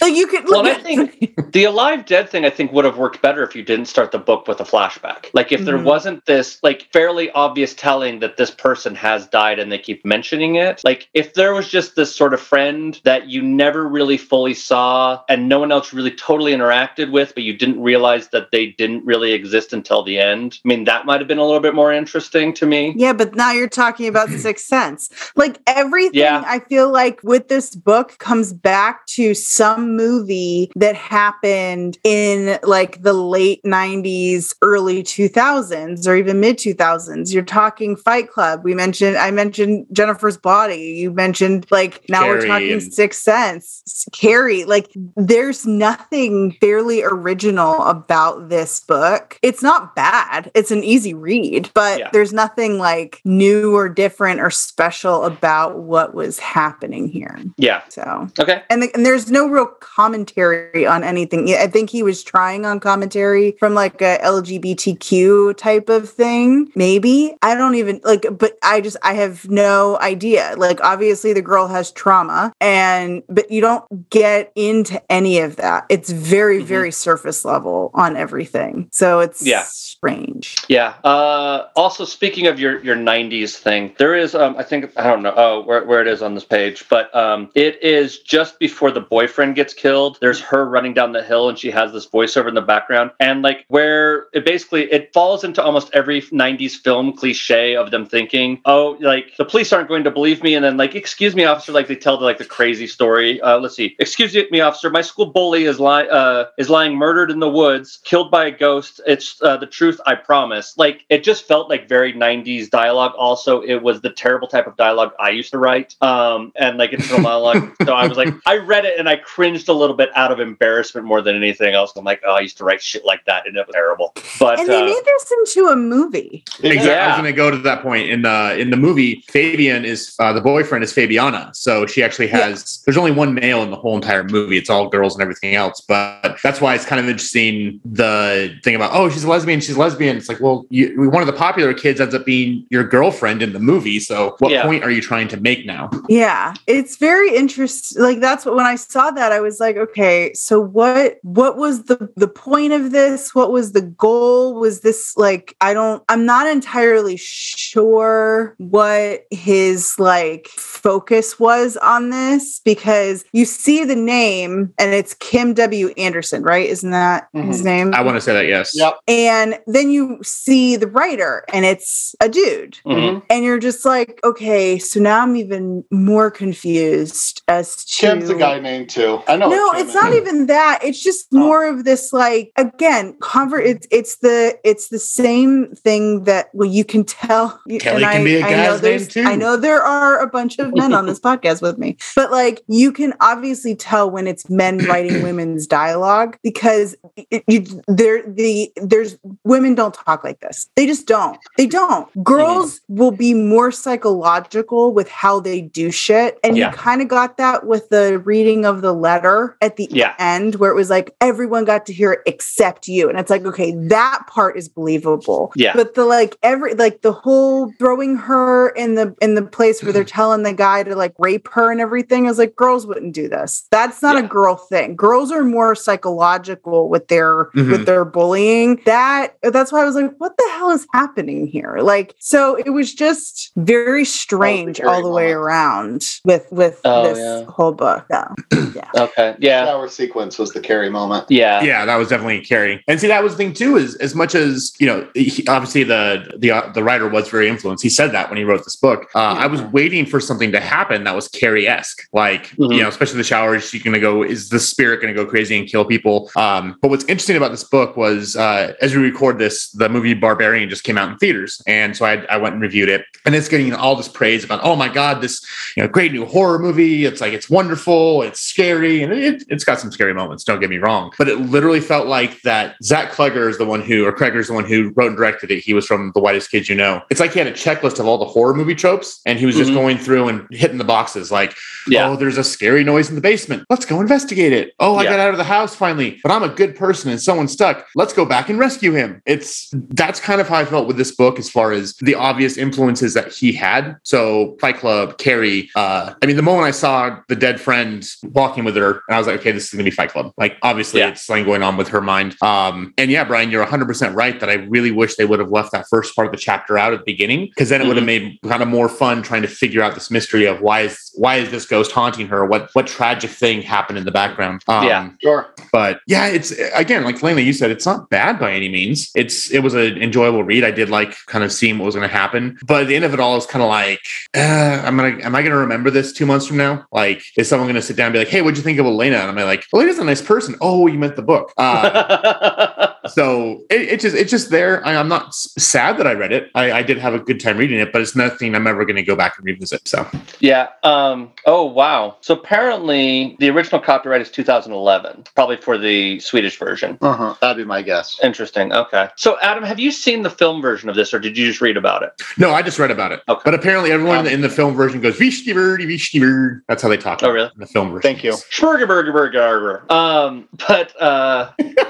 like 0.00 0.14
you 0.14 0.26
could 0.26 0.44
Well, 0.48 0.64
look. 0.64 0.78
I 0.78 0.82
think 0.82 1.34
the 1.52 1.64
alive 1.64 2.06
dead 2.06 2.28
thing 2.30 2.44
I 2.44 2.50
think 2.50 2.72
would 2.72 2.84
have 2.84 2.96
worked 2.98 3.22
better 3.22 3.42
if 3.42 3.54
you 3.54 3.62
didn't 3.62 3.86
start 3.86 4.10
the 4.12 4.18
book 4.18 4.48
with 4.48 4.60
a 4.60 4.64
flashback. 4.64 5.26
Like 5.32 5.52
if 5.52 5.60
there 5.64 5.78
Mhm. 5.78 5.84
wasn't 5.84 6.09
this 6.26 6.58
like 6.62 6.88
fairly 6.92 7.30
obvious 7.30 7.74
telling 7.74 8.20
that 8.20 8.36
this 8.36 8.50
person 8.50 8.94
has 8.94 9.26
died 9.26 9.58
and 9.58 9.70
they 9.70 9.78
keep 9.78 10.04
mentioning 10.04 10.56
it. 10.56 10.82
Like 10.84 11.08
if 11.14 11.34
there 11.34 11.54
was 11.54 11.68
just 11.68 11.96
this 11.96 12.14
sort 12.14 12.34
of 12.34 12.40
friend 12.40 13.00
that 13.04 13.28
you 13.28 13.42
never 13.42 13.86
really 13.86 14.16
fully 14.16 14.54
saw 14.54 15.22
and 15.28 15.48
no 15.48 15.58
one 15.58 15.72
else 15.72 15.92
really 15.92 16.10
totally 16.10 16.52
interacted 16.52 17.10
with, 17.12 17.34
but 17.34 17.42
you 17.42 17.56
didn't 17.56 17.80
realize 17.80 18.28
that 18.28 18.50
they 18.50 18.66
didn't 18.66 19.04
really 19.04 19.32
exist 19.32 19.72
until 19.72 20.02
the 20.02 20.18
end. 20.18 20.58
I 20.64 20.68
mean, 20.68 20.84
that 20.84 21.06
might 21.06 21.20
have 21.20 21.28
been 21.28 21.38
a 21.38 21.44
little 21.44 21.60
bit 21.60 21.74
more 21.74 21.92
interesting 21.92 22.52
to 22.54 22.66
me. 22.66 22.94
Yeah, 22.96 23.12
but 23.12 23.34
now 23.34 23.52
you're 23.52 23.68
talking 23.68 24.06
about 24.06 24.28
Sixth 24.40 24.66
Sense. 24.66 25.10
Like 25.36 25.60
everything 25.66 26.20
Yeah. 26.20 26.42
I 26.46 26.60
feel 26.60 26.90
like 26.90 27.20
with 27.22 27.48
this 27.48 27.74
book 27.74 28.18
comes 28.18 28.52
back 28.52 29.06
to 29.06 29.34
some 29.34 29.96
movie 29.96 30.70
that 30.76 30.94
happened 30.94 31.98
in 32.04 32.58
like 32.62 33.02
the 33.02 33.12
late 33.12 33.62
90s, 33.64 34.54
early 34.62 35.02
2000s, 35.02 35.89
or 36.06 36.16
even 36.16 36.40
mid 36.40 36.56
2000s. 36.58 37.32
You're 37.32 37.42
talking 37.42 37.96
Fight 37.96 38.30
Club. 38.30 38.62
We 38.64 38.74
mentioned, 38.74 39.16
I 39.16 39.30
mentioned 39.30 39.86
Jennifer's 39.92 40.36
Body. 40.36 40.94
You 40.98 41.10
mentioned 41.12 41.66
like 41.70 42.04
now 42.08 42.26
we're 42.26 42.46
talking 42.46 42.72
and- 42.72 42.92
Sixth 42.92 43.22
Sense, 43.22 44.06
Carrie. 44.12 44.64
Like 44.64 44.90
there's 45.16 45.66
nothing 45.66 46.52
fairly 46.60 47.02
original 47.02 47.82
about 47.84 48.48
this 48.48 48.80
book. 48.80 49.38
It's 49.42 49.62
not 49.62 49.94
bad. 49.94 50.50
It's 50.54 50.70
an 50.70 50.82
easy 50.84 51.14
read, 51.14 51.70
but 51.74 51.98
Yeah. 51.98 52.10
there's 52.12 52.32
nothing 52.32 52.78
like 52.78 53.20
new 53.24 53.74
or 53.76 53.88
different 53.88 54.40
or 54.40 54.50
special 54.50 55.24
about 55.24 55.78
what 55.78 56.14
was 56.14 56.38
happening 56.38 57.08
here. 57.08 57.38
Yeah. 57.56 57.82
So, 57.88 58.28
Okay. 58.38 58.62
and, 58.70 58.82
the, 58.82 58.90
and 58.94 59.04
there's 59.06 59.30
no 59.30 59.46
real 59.48 59.66
commentary 59.66 60.86
on 60.86 61.04
anything. 61.04 61.54
I 61.54 61.66
think 61.66 61.90
he 61.90 62.02
was 62.02 62.22
trying 62.22 62.64
on 62.66 62.80
commentary 62.80 63.56
from 63.58 63.74
like 63.74 64.00
a 64.02 64.18
LGBTQ 64.22 65.56
type 65.56 65.79
of 65.88 66.08
thing. 66.08 66.70
Maybe 66.74 67.34
I 67.42 67.54
don't 67.54 67.74
even 67.76 68.00
like, 68.04 68.26
but 68.38 68.58
I 68.62 68.80
just 68.80 68.96
I 69.02 69.14
have 69.14 69.48
no 69.48 69.98
idea. 70.00 70.54
Like, 70.56 70.80
obviously 70.82 71.32
the 71.32 71.42
girl 71.42 71.68
has 71.68 71.90
trauma, 71.92 72.52
and 72.60 73.22
but 73.28 73.50
you 73.50 73.60
don't 73.60 74.10
get 74.10 74.52
into 74.54 75.00
any 75.10 75.38
of 75.40 75.56
that. 75.56 75.86
It's 75.88 76.10
very 76.10 76.60
Mhm. 76.62 76.66
very 76.66 76.92
surface 76.92 77.44
level 77.44 77.90
on 77.94 78.16
everything. 78.16 78.88
So 78.92 79.20
it's 79.20 79.44
Yeah. 79.46 79.64
strange. 79.68 80.56
Yeah. 80.68 80.94
Uh, 81.04 81.66
also, 81.76 82.04
speaking 82.04 82.46
of 82.46 82.58
your 82.60 82.80
your 82.84 82.96
'90s 82.96 83.56
thing, 83.56 83.94
there 83.98 84.14
is, 84.14 84.34
um, 84.34 84.56
I 84.58 84.62
think, 84.62 84.90
I 84.96 85.04
don't 85.04 85.22
know, 85.22 85.34
oh, 85.36 85.62
where, 85.62 85.84
where 85.84 86.00
it 86.00 86.08
is 86.08 86.22
on 86.22 86.34
this 86.34 86.44
page, 86.44 86.84
but 86.88 87.14
um, 87.14 87.50
it 87.54 87.82
is 87.82 88.18
just 88.18 88.58
before 88.58 88.90
the 88.90 89.00
boyfriend 89.00 89.54
gets 89.54 89.74
killed. 89.74 90.18
There's 90.20 90.40
her 90.40 90.64
running 90.68 90.94
down 90.94 91.12
the 91.12 91.22
hill, 91.22 91.48
and 91.48 91.58
she 91.58 91.70
has 91.70 91.92
this 91.92 92.06
voiceover 92.06 92.48
in 92.48 92.54
the 92.54 92.60
background, 92.62 93.10
and 93.20 93.42
like 93.42 93.64
where 93.68 94.26
it 94.32 94.44
basically 94.44 94.90
it 94.92 95.12
falls 95.12 95.44
into 95.44 95.62
almost 95.70 95.90
every 95.94 96.20
'90s 96.22 96.72
film 96.72 97.12
cliche 97.16 97.76
of 97.76 97.90
them 97.90 98.04
thinking, 98.06 98.60
oh, 98.64 98.96
like 99.00 99.36
the 99.36 99.44
police 99.44 99.72
aren't 99.72 99.88
going 99.88 100.04
to 100.04 100.10
believe 100.10 100.42
me, 100.42 100.54
and 100.56 100.64
then 100.64 100.76
like, 100.76 100.94
excuse 100.94 101.34
me, 101.34 101.44
officer, 101.44 101.72
like 101.72 101.86
they 101.86 101.96
tell 101.96 102.18
the 102.18 102.24
like 102.24 102.38
the 102.38 102.44
crazy 102.44 102.86
story. 102.86 103.40
Uh, 103.40 103.58
let's 103.58 103.76
see, 103.76 103.94
excuse 103.98 104.34
me, 104.50 104.60
officer, 104.60 104.90
my 104.90 105.02
school 105.02 105.26
bully 105.26 105.64
is 105.64 105.78
lying 105.78 106.10
uh, 106.10 106.46
is 106.58 106.68
lying 106.68 106.96
murdered 106.96 107.30
in 107.30 107.38
the 107.38 107.48
woods, 107.48 108.00
killed 108.04 108.30
by 108.30 108.46
a 108.46 108.50
ghost. 108.50 109.00
It's 109.06 109.40
uh, 109.42 109.56
the 109.56 109.66
truth, 109.66 110.00
I 110.06 110.14
promise. 110.16 110.76
Like 110.76 111.04
it 111.08 111.22
just 111.22 111.46
felt 111.46 111.68
like 111.68 111.88
very 111.88 112.12
90s 112.12 112.68
dialogue. 112.70 113.12
Also, 113.16 113.62
it 113.62 113.82
was 113.82 114.00
the 114.00 114.10
terrible 114.10 114.48
type 114.48 114.66
of 114.66 114.76
dialogue 114.76 115.12
I 115.20 115.30
used 115.30 115.50
to 115.52 115.58
write. 115.58 115.96
Um, 116.02 116.52
and 116.56 116.78
like 116.78 116.92
it's 116.92 117.10
internal 117.10 117.22
monologue. 117.22 117.76
so 117.84 117.92
I 117.92 118.06
was 118.06 118.16
like, 118.16 118.28
I 118.46 118.56
read 118.56 118.84
it 118.84 118.98
and 118.98 119.08
I 119.08 119.16
cringed 119.16 119.68
a 119.68 119.72
little 119.72 119.96
bit 119.96 120.10
out 120.14 120.32
of 120.32 120.40
embarrassment 120.40 121.06
more 121.06 121.22
than 121.22 121.36
anything 121.36 121.74
else. 121.74 121.92
I'm 121.96 122.04
like, 122.04 122.22
oh, 122.26 122.34
I 122.34 122.40
used 122.40 122.58
to 122.58 122.64
write 122.64 122.82
shit 122.82 123.04
like 123.04 123.24
that 123.26 123.46
and 123.46 123.56
it 123.56 123.66
was 123.66 123.74
terrible. 123.74 124.12
But 124.38 124.58
And 124.58 124.68
they 124.68 124.82
uh, 124.82 124.84
made 124.84 125.02
this 125.04 125.32
into 125.32 125.59
a 125.68 125.76
movie. 125.76 126.44
Exactly. 126.62 126.90
I 126.92 127.06
was 127.08 127.16
going 127.16 127.32
to 127.32 127.36
go 127.36 127.50
to 127.50 127.58
that 127.58 127.82
point 127.82 128.08
in 128.10 128.22
the 128.22 128.58
in 128.58 128.70
the 128.70 128.76
movie. 128.76 129.22
Fabian 129.28 129.84
is 129.84 130.14
uh, 130.18 130.32
the 130.32 130.40
boyfriend 130.40 130.84
is 130.84 130.92
Fabiana, 130.92 131.54
so 131.54 131.86
she 131.86 132.02
actually 132.02 132.28
has. 132.28 132.82
There's 132.84 132.96
only 132.96 133.10
one 133.12 133.34
male 133.34 133.62
in 133.62 133.70
the 133.70 133.76
whole 133.76 133.94
entire 133.96 134.24
movie. 134.24 134.56
It's 134.58 134.70
all 134.70 134.88
girls 134.88 135.14
and 135.14 135.22
everything 135.22 135.54
else. 135.54 135.80
But 135.80 136.38
that's 136.42 136.60
why 136.60 136.74
it's 136.74 136.84
kind 136.84 137.00
of 137.00 137.08
interesting. 137.08 137.80
The 137.84 138.58
thing 138.62 138.74
about 138.74 138.90
oh 138.94 139.08
she's 139.08 139.24
a 139.24 139.28
lesbian, 139.28 139.60
she's 139.60 139.76
lesbian. 139.76 140.16
It's 140.16 140.28
like 140.28 140.40
well, 140.40 140.66
you, 140.70 141.10
one 141.10 141.22
of 141.22 141.26
the 141.26 141.32
popular 141.32 141.74
kids 141.74 142.00
ends 142.00 142.14
up 142.14 142.24
being 142.24 142.66
your 142.70 142.84
girlfriend 142.84 143.42
in 143.42 143.52
the 143.52 143.60
movie. 143.60 144.00
So 144.00 144.36
what 144.38 144.52
Yeah. 144.52 144.64
point 144.64 144.84
are 144.84 144.90
you 144.90 145.00
trying 145.00 145.28
to 145.28 145.36
make 145.38 145.66
now? 145.66 145.90
Yeah, 146.08 146.54
it's 146.66 146.96
very 146.96 147.34
interesting. 147.34 148.02
Like 148.02 148.20
that's 148.20 148.44
what 148.44 148.54
when 148.56 148.66
I 148.66 148.76
saw 148.76 149.10
that, 149.10 149.32
I 149.32 149.40
was 149.40 149.60
like, 149.60 149.76
okay, 149.76 150.32
so 150.34 150.60
what 150.60 151.18
what 151.22 151.56
was 151.56 151.84
the 151.84 152.08
the 152.16 152.28
point 152.28 152.72
of 152.72 152.92
this? 152.92 153.34
What 153.34 153.52
was 153.52 153.72
the 153.72 153.82
goal? 153.82 154.54
Was 154.54 154.80
this 154.80 155.16
like 155.16 155.49
I 155.60 155.74
don't 155.74 156.02
I'm 156.08 156.26
not 156.26 156.46
entirely 156.46 157.16
sure 157.16 158.54
what 158.58 159.26
his 159.30 159.98
like 159.98 160.48
focus 160.48 161.38
was 161.38 161.76
on 161.78 162.10
this 162.10 162.60
because 162.64 163.24
you 163.32 163.44
see 163.44 163.84
the 163.84 163.96
name 163.96 164.72
and 164.78 164.94
it's 164.94 165.14
Kim 165.14 165.54
W. 165.54 165.88
Andersson, 165.96 166.42
right? 166.42 166.68
Isn't 166.68 166.90
that 166.90 167.28
his 167.32 167.64
name? 167.64 167.94
I 167.94 168.02
want 168.02 168.16
to 168.16 168.20
say 168.20 168.32
that 168.34 168.46
yes. 168.46 168.72
Yep. 168.74 168.98
and 169.08 169.58
then 169.66 169.90
you 169.90 170.18
see 170.22 170.76
the 170.76 170.86
writer 170.86 171.44
and 171.52 171.64
it's 171.64 172.14
a 172.20 172.28
dude 172.28 172.78
mhm. 172.86 173.22
and 173.30 173.44
you're 173.44 173.58
just 173.58 173.84
like 173.84 174.20
okay 174.24 174.78
so 174.78 175.00
now 175.00 175.22
i'm 175.22 175.36
even 175.36 175.84
more 175.90 176.30
confused 176.30 177.42
as 177.48 177.84
to 177.84 178.06
Kim's 178.06 178.28
a 178.30 178.34
guy 178.34 178.58
named 178.60 178.90
too. 178.90 179.20
I 179.28 179.36
know. 179.36 179.48
no 179.48 179.66
what 179.68 179.80
it's 179.80 179.94
not 179.94 180.12
even 180.12 180.46
that 180.46 180.80
it's 180.82 181.02
just 181.02 181.28
Oh. 181.32 181.38
more 181.38 181.64
of 181.66 181.84
this 181.84 182.12
like 182.12 182.52
again 182.56 183.16
convert 183.20 183.64
it's 183.66 183.86
it's 183.90 184.16
the 184.16 184.58
it's 184.64 184.88
the 184.88 184.98
same 184.98 185.39
thing 185.74 186.24
that 186.24 186.50
well 186.52 186.68
you 186.68 186.84
can 186.84 187.04
tell 187.04 187.60
Kelly 187.80 188.04
and 188.04 188.12
can 188.12 188.24
be 188.24 188.36
a 188.36 188.44
I 188.44 188.50
know 188.50 188.80
guy's 188.80 188.82
name, 188.82 189.24
too. 189.24 189.30
i 189.30 189.34
know 189.36 189.56
there 189.56 189.82
are 189.82 190.18
a 190.20 190.26
bunch 190.26 190.58
of 190.58 190.74
men 190.74 190.92
on 190.92 191.06
this 191.06 191.20
podcast 191.28 191.62
with 191.62 191.78
me 191.78 191.96
but 192.16 192.30
like 192.30 192.62
you 192.66 192.92
can 192.92 193.14
obviously 193.20 193.74
tell 193.74 194.10
when 194.10 194.26
it's 194.26 194.48
men 194.50 194.78
writing 194.78 195.22
women's 195.28 195.66
dialogue 195.66 196.36
because 196.42 196.96
it, 197.30 197.44
you 197.46 197.64
there 197.88 198.22
the 198.30 198.72
there's 198.76 199.18
women 199.44 199.74
don't 199.74 199.94
talk 199.94 200.24
like 200.24 200.40
this 200.40 200.68
they 200.76 200.86
just 200.86 201.06
don't 201.06 201.38
they 201.56 201.66
don't 201.66 202.12
mm. 202.14 202.22
girls 202.22 202.80
will 202.88 203.10
be 203.10 203.34
more 203.34 203.70
psychological 203.70 204.92
with 204.92 205.08
how 205.08 205.40
they 205.40 205.60
do 205.60 205.90
shit 205.90 206.38
and 206.42 206.56
Yeah. 206.56 206.70
you 206.70 206.76
kind 206.76 207.00
of 207.02 207.08
got 207.08 207.36
that 207.36 207.66
with 207.66 207.88
the 207.90 208.18
reading 208.18 208.64
of 208.64 208.82
the 208.82 208.92
letter 208.92 209.56
at 209.60 209.76
the 209.76 209.88
Yeah. 209.90 210.14
end 210.18 210.56
where 210.56 210.70
it 210.70 210.74
was 210.74 210.90
like 210.90 211.14
everyone 211.20 211.64
got 211.64 211.86
to 211.86 211.92
hear 211.92 212.12
it 212.12 212.20
except 212.26 212.88
you 212.88 213.08
and 213.08 213.18
it's 213.18 213.30
like 213.30 213.44
okay 213.44 213.72
that 213.88 214.24
part 214.26 214.56
is 214.56 214.68
believable 214.68 215.29
Yeah. 215.56 215.72
but 215.74 215.94
the 215.94 216.04
like 216.04 216.36
every 216.42 216.74
like 216.74 217.02
the 217.02 217.12
whole 217.12 217.72
throwing 217.78 218.16
her 218.16 218.70
in 218.70 218.94
the 218.94 219.14
in 219.20 219.34
the 219.34 219.42
place 219.42 219.82
where 219.82 219.92
they're 219.92 220.04
telling 220.04 220.42
the 220.42 220.52
guy 220.52 220.82
to 220.82 220.94
like 220.96 221.14
rape 221.18 221.48
her 221.52 221.70
and 221.70 221.80
everything 221.80 222.26
is 222.26 222.38
like 222.38 222.56
girls 222.56 222.86
wouldn't 222.86 223.14
do 223.14 223.28
this 223.28 223.66
that's 223.70 224.02
not 224.02 224.16
Yeah. 224.16 224.24
a 224.24 224.28
girl 224.28 224.56
thing 224.56 224.96
girls 224.96 225.30
are 225.32 225.44
more 225.44 225.74
psychological 225.74 226.88
with 226.88 227.08
their 227.08 227.46
Mhm. 227.54 227.70
with 227.70 227.86
their 227.86 228.04
bullying 228.04 228.80
that 228.86 229.36
that's 229.42 229.72
why 229.72 229.82
i 229.82 229.84
was 229.84 229.94
like 229.94 230.12
what 230.18 230.36
the 230.36 230.48
hell 230.52 230.70
is 230.70 230.86
happening 230.92 231.46
here 231.46 231.78
like 231.80 232.14
so 232.18 232.54
it 232.56 232.70
was 232.70 232.92
just 232.94 233.52
very 233.56 234.04
strange 234.04 234.78
Carrie 234.78 234.88
all 234.90 235.02
the 235.02 235.10
way 235.10 235.32
around 235.32 236.02
with 236.24 236.46
with 236.50 236.80
Oh, 236.84 237.04
this 237.04 237.18
yeah. 237.18 237.44
whole 237.50 237.72
book 237.72 238.04
yeah 238.10 238.90
Okay. 238.96 239.36
Yeah. 239.38 239.66
Shower 239.66 239.88
sequence 239.88 240.38
was 240.38 240.52
the 240.52 240.60
carry 240.60 240.90
moment. 240.90 241.24
Yeah. 241.28 241.62
yeah, 241.62 241.84
that 241.84 241.96
was 241.96 242.08
definitely 242.08 242.40
carry. 242.40 242.82
And 242.88 243.00
see, 243.00 243.06
that 243.08 243.22
was 243.22 243.32
the 243.32 243.38
thing 243.38 243.52
too. 243.52 243.76
Is 243.76 243.94
as 243.96 244.14
much 244.14 244.34
as 244.34 244.72
you 244.78 244.86
know, 244.86 245.06
he, 245.24 245.46
obviously 245.48 245.84
the 245.84 246.32
the 246.38 246.50
uh, 246.50 246.72
the 246.72 246.82
writer 246.82 247.08
was 247.08 247.28
very 247.28 247.48
influenced. 247.48 247.82
He 247.82 247.90
said 247.90 248.12
that 248.12 248.28
when 248.30 248.38
he 248.38 248.44
wrote 248.44 248.64
this 248.64 248.76
book. 248.76 249.08
Uh, 249.14 249.34
I 249.38 249.46
was 249.46 249.62
waiting 249.62 250.06
for 250.06 250.20
something 250.20 250.52
to 250.52 250.60
happen 250.60 251.04
that 251.04 251.14
was 251.14 251.28
Carrie 251.28 251.66
esque, 251.68 252.02
like 252.12 252.48
Mhm. 252.56 252.74
you 252.74 252.82
know, 252.82 252.88
especially 252.88 253.18
the 253.18 253.24
shower. 253.24 253.54
Is 253.56 253.68
she 253.68 253.78
going 253.78 253.94
to 253.94 254.00
go? 254.00 254.22
Is 254.22 254.48
the 254.48 254.60
spirit 254.60 255.00
going 255.00 255.14
to 255.14 255.24
go 255.24 255.28
crazy 255.28 255.58
and 255.58 255.68
kill 255.68 255.84
people? 255.84 256.30
Um, 256.36 256.76
but 256.82 256.88
what's 256.90 257.04
interesting 257.04 257.36
about 257.36 257.50
this 257.50 257.64
book 257.64 257.96
was, 257.96 258.36
uh, 258.36 258.74
as 258.80 258.94
we 258.94 259.02
record 259.02 259.38
this, 259.38 259.70
the 259.70 259.88
movie 259.88 260.14
Barbarian 260.14 260.68
just 260.68 260.84
came 260.84 260.98
out 260.98 261.10
in 261.10 261.16
theaters, 261.18 261.60
and 261.66 261.96
so 261.96 262.04
I, 262.04 262.24
I 262.30 262.36
went 262.36 262.54
and 262.54 262.62
reviewed 262.62 262.88
it, 262.88 263.04
and 263.26 263.34
it's 263.34 263.48
getting 263.48 263.72
all 263.74 263.96
this 263.96 264.08
praise 264.08 264.44
about, 264.44 264.60
oh 264.62 264.76
my 264.76 264.88
god, 264.88 265.20
this 265.20 265.44
you 265.76 265.82
know 265.82 265.88
great 265.88 266.12
new 266.12 266.24
horror 266.24 266.58
movie. 266.58 267.04
It's 267.04 267.20
like 267.20 267.32
it's 267.32 267.48
wonderful, 267.50 268.22
it's 268.22 268.40
scary, 268.40 269.02
and 269.02 269.12
it, 269.12 269.44
it's 269.48 269.64
got 269.64 269.80
some 269.80 269.90
scary 269.92 270.14
moments. 270.14 270.44
Don't 270.44 270.60
get 270.60 270.70
me 270.70 270.78
wrong, 270.78 271.12
but 271.18 271.28
it 271.28 271.36
literally 271.38 271.80
felt 271.80 272.06
like 272.06 272.40
that. 272.42 272.76
Zach 272.82 273.10
Klugger 273.12 273.48
is 273.48 273.58
the 273.58 273.64
one 273.66 273.80
who, 273.82 274.04
or 274.06 274.12
Cregger 274.12 274.36
is 274.36 274.48
the 274.48 274.54
one 274.54 274.64
who 274.64 274.92
wrote 274.96 275.09
and 275.10 275.16
directed 275.16 275.50
it. 275.50 275.60
He 275.60 275.74
was 275.74 275.86
from 275.86 276.12
The 276.14 276.20
Whitest 276.20 276.50
Kids 276.50 276.68
You 276.68 276.74
Know. 276.74 277.02
It's 277.10 277.20
like 277.20 277.32
he 277.32 277.38
had 277.38 277.48
a 277.48 277.52
checklist 277.52 277.98
of 278.00 278.06
all 278.06 278.18
the 278.18 278.24
horror 278.24 278.54
movie 278.54 278.74
tropes, 278.74 279.20
and 279.26 279.38
he 279.38 279.46
was 279.46 279.54
just 279.56 279.70
Mhm. 279.70 279.74
going 279.74 279.98
through 279.98 280.28
and 280.28 280.46
hitting 280.50 280.78
the 280.78 280.84
boxes. 280.84 281.30
Like, 281.30 281.54
Yeah. 281.90 282.08
oh, 282.08 282.16
there's 282.16 282.38
a 282.38 282.44
scary 282.44 282.84
noise 282.84 283.08
in 283.08 283.14
the 283.14 283.20
basement. 283.20 283.64
Let's 283.70 283.84
go 283.84 284.00
investigate 284.00 284.52
it. 284.52 284.72
Oh, 284.78 284.96
I 284.96 285.04
Yeah. 285.04 285.10
got 285.10 285.20
out 285.20 285.30
of 285.30 285.38
the 285.38 285.44
house 285.44 285.74
finally, 285.74 286.18
but 286.22 286.30
I'm 286.32 286.42
a 286.42 286.48
good 286.48 286.76
person 286.76 287.10
and 287.10 287.20
someone's 287.20 287.52
stuck. 287.52 287.86
Let's 287.94 288.12
go 288.12 288.24
back 288.24 288.48
and 288.48 288.58
rescue 288.58 288.92
him. 288.92 289.22
It's 289.26 289.70
that's 289.72 290.20
kind 290.20 290.40
of 290.40 290.48
how 290.48 290.56
I 290.56 290.64
felt 290.64 290.86
with 290.86 290.96
this 290.96 291.12
book 291.14 291.38
as 291.38 291.48
far 291.50 291.72
as 291.72 291.94
the 292.00 292.14
obvious 292.14 292.56
influences 292.56 293.14
that 293.14 293.32
he 293.32 293.52
had. 293.52 293.96
So 294.02 294.56
Fight 294.60 294.78
Club, 294.78 295.18
Carrie. 295.18 295.70
Uh, 295.74 296.14
I 296.22 296.26
mean, 296.26 296.36
the 296.36 296.42
moment 296.42 296.66
I 296.66 296.70
saw 296.72 297.18
the 297.28 297.36
dead 297.36 297.60
friend 297.60 298.06
walking 298.32 298.64
with 298.64 298.76
her, 298.76 299.02
and 299.08 299.14
I 299.14 299.18
was 299.18 299.26
like, 299.26 299.40
okay, 299.40 299.52
this 299.52 299.64
is 299.64 299.70
gonna 299.70 299.84
be 299.84 299.90
Fight 299.90 300.10
Club. 300.10 300.32
Like, 300.38 300.56
obviously, 300.62 301.00
Yeah. 301.00 301.08
it's 301.08 301.24
something 301.26 301.44
going 301.44 301.62
on 301.62 301.76
with 301.76 301.88
her 301.88 302.00
mind. 302.00 302.36
Um, 302.42 302.92
and 302.98 303.10
yeah, 303.10 303.24
Brian, 303.24 303.50
you're 303.50 303.62
100 303.62 303.86
percent 303.86 304.14
right 304.14 304.38
that 304.40 304.48
I 304.48 304.54
really 304.54 304.90
wish 304.90 305.16
they 305.16 305.24
would 305.24 305.38
have 305.38 305.50
left 305.50 305.72
that 305.72 305.86
first 305.90 306.14
part 306.14 306.26
of 306.26 306.32
the 306.32 306.38
chapter 306.38 306.76
out 306.78 306.92
at 306.92 307.00
the 307.00 307.04
beginning 307.06 307.46
because 307.46 307.68
then 307.68 307.80
it 307.80 307.86
would 307.86 307.96
have 307.96 308.06
made 308.06 308.38
kind 308.48 308.62
of 308.62 308.68
more 308.68 308.88
fun 308.88 309.22
trying 309.22 309.42
to 309.42 309.48
figure 309.48 309.82
out 309.82 309.94
this 309.94 310.10
mystery 310.10 310.44
of 310.44 310.60
why 310.60 310.82
is 310.82 311.10
why 311.14 311.36
is 311.36 311.50
this 311.50 311.64
ghost 311.66 311.79
haunting 311.88 312.26
her? 312.26 312.44
What 312.44 312.70
what 312.72 312.86
tragic 312.88 313.30
thing 313.30 313.62
happened 313.62 313.98
in 313.98 314.04
the 314.04 314.10
background? 314.10 314.62
Um, 314.66 314.84
Yeah. 314.86 315.10
Sure. 315.22 315.54
but 315.72 316.00
yeah, 316.06 316.26
it's 316.26 316.50
again 316.74 317.04
like 317.04 317.22
Lena, 317.22 317.40
you 317.40 317.52
said, 317.52 317.70
it's 317.70 317.86
not 317.86 318.10
bad 318.10 318.38
by 318.40 318.52
any 318.52 318.68
means. 318.68 319.10
It's 319.14 319.50
it 319.52 319.60
was 319.60 319.74
an 319.74 319.96
enjoyable 320.02 320.42
read. 320.42 320.64
I 320.64 320.70
did 320.72 320.90
like 320.90 321.14
kind 321.26 321.44
of 321.44 321.52
seeing 321.52 321.78
what 321.78 321.84
was 321.86 321.94
going 321.94 322.08
to 322.08 322.12
happen, 322.14 322.58
but 322.66 322.82
at 322.82 322.88
the 322.88 322.96
end 322.96 323.04
of 323.04 323.14
it 323.14 323.20
all, 323.20 323.36
it's 323.36 323.46
kind 323.46 323.62
of 323.62 323.68
like, 323.68 324.00
uh, 324.36 324.82
I'm 324.84 324.96
gonna, 324.96 325.18
am 325.22 325.34
I 325.34 325.42
going 325.42 325.52
to 325.52 325.58
remember 325.58 325.90
this 325.90 326.12
two 326.12 326.26
months 326.26 326.46
from 326.46 326.56
now? 326.56 326.86
Like, 326.92 327.22
is 327.36 327.48
someone 327.48 327.66
going 327.66 327.76
to 327.76 327.82
sit 327.82 327.96
down 327.96 328.06
and 328.06 328.12
be 328.14 328.18
like, 328.18 328.28
hey, 328.28 328.42
what'd 328.42 328.56
you 328.56 328.62
think 328.64 328.78
of 328.78 328.86
Elena? 328.86 329.18
And 329.18 329.38
I'm 329.38 329.46
like, 329.46 329.64
Elena's 329.72 329.98
a 329.98 330.04
nice 330.04 330.22
person. 330.22 330.56
Oh, 330.60 330.86
you 330.86 330.98
meant 330.98 331.16
the 331.16 331.22
book. 331.22 331.52
Uh, 331.56 332.92
so 333.08 333.62
it, 333.70 333.82
it 333.82 334.00
just 334.00 334.16
it's 334.16 334.30
just 334.30 334.50
there. 334.50 334.84
I, 334.86 334.96
I'm 334.96 335.08
not 335.08 335.34
sad 335.34 335.98
that 335.98 336.06
I 336.06 336.12
read 336.12 336.32
it. 336.32 336.50
I, 336.54 336.72
I 336.72 336.82
did 336.82 336.98
have 336.98 337.14
a 337.14 337.18
good 337.18 337.40
time 337.40 337.56
reading 337.58 337.78
it, 337.80 337.92
but 337.92 338.02
it's 338.02 338.14
nothing 338.16 338.54
I'm 338.54 338.66
ever 338.66 338.84
going 338.84 338.96
to 338.96 339.02
go 339.02 339.16
back 339.16 339.36
and 339.38 339.46
revisit. 339.46 339.86
So 339.88 340.06
yeah. 340.40 340.68
Um, 340.82 341.32
oh, 341.46 341.64
wow. 341.64 342.16
So 342.20 342.34
apparently 342.34 343.36
the 343.40 343.48
original 343.50 343.80
copyright 343.80 344.20
is 344.20 344.30
2011, 344.30 345.24
probably 345.34 345.56
for 345.56 345.78
the 345.78 346.20
Swedish 346.20 346.58
version. 346.58 346.98
Uh-huh. 347.00 347.34
That'd 347.40 347.56
be 347.58 347.64
my 347.64 347.82
guess. 347.82 348.18
Interesting. 348.22 348.72
Okay. 348.72 349.08
So, 349.16 349.38
Adam, 349.42 349.64
have 349.64 349.78
you 349.78 349.90
seen 349.90 350.22
the 350.22 350.30
film 350.30 350.60
version 350.62 350.88
of 350.88 350.96
this, 350.96 351.12
or 351.14 351.18
did 351.18 351.36
you 351.38 351.46
just 351.46 351.60
read 351.60 351.76
about 351.76 352.02
it? 352.02 352.12
no, 352.38 352.52
I 352.52 352.62
just 352.62 352.78
read 352.78 352.90
about 352.90 353.12
it. 353.12 353.22
Okay. 353.28 353.42
But 353.44 353.54
apparently, 353.54 353.92
everyone 353.92 354.18
Um, 354.18 354.26
in 354.26 354.40
the 354.40 354.48
film 354.48 354.74
version 354.74 355.00
goes 355.00 355.18
Vishti 355.18 355.52
Bird, 355.54 355.80
Vishti 355.80 356.20
Bird. 356.20 356.62
That's 356.68 356.82
how 356.82 356.88
they 356.88 356.96
talk. 356.96 357.22
Oh, 357.22 357.30
really? 357.30 357.50
In 357.54 357.60
the 357.60 357.66
film 357.66 357.88
version. 357.90 358.02
Thank 358.02 358.24
you. 358.24 358.34
Burger, 358.60 358.86
burger, 358.86 359.12
burger. 359.12 359.92
Um, 359.92 360.48
but 360.68 361.00
uh, 361.00 361.50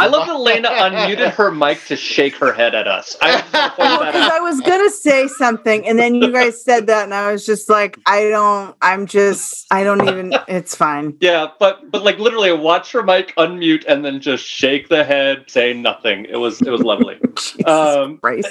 I 0.00 0.06
love 0.06 0.26
that 0.26 0.34
Elena 0.34 0.68
unmuted 0.68 1.32
her 1.32 1.50
mic 1.50 1.84
to 1.86 1.96
shake 1.96 2.34
her 2.36 2.52
head 2.52 2.74
at 2.74 2.88
us. 2.88 3.16
I 3.20 3.40
just 3.40 3.52
want 3.52 3.72
to 3.72 3.76
point 3.76 3.78
Well, 3.78 3.98
because. 4.06 4.30
I 4.30 4.40
was 4.40 4.60
gonna 4.60 4.90
say 4.90 5.28
something, 5.28 5.86
and 5.86 5.98
then 5.98 6.14
you 6.14 6.32
guys 6.32 6.62
said 6.62 6.86
that, 6.86 7.04
and 7.04 7.14
I 7.14 7.32
was 7.32 7.44
just 7.44 7.68
like, 7.68 7.98
I 8.06 8.28
don't. 8.28 8.74
I'm 8.80 9.06
just. 9.06 9.66
I 9.70 9.84
don't 9.84 10.06
even. 10.08 10.34
It's 10.48 10.74
fine. 10.74 11.16
Yeah, 11.20 11.48
but 11.58 11.90
but 11.90 12.02
like 12.02 12.18
literally, 12.18 12.52
watch 12.52 12.92
her 12.92 13.02
mic 13.02 13.34
unmute 13.36 13.84
and 13.86 14.04
then 14.04 14.20
just 14.20 14.44
shake 14.44 14.88
the 14.88 15.04
head, 15.04 15.44
say 15.48 15.74
nothing. 15.74 16.24
It 16.24 16.36
was 16.36 16.60
it 16.62 16.70
was 16.70 16.82
lovely. 16.82 17.18
um, 17.66 18.18
Christ. 18.18 18.48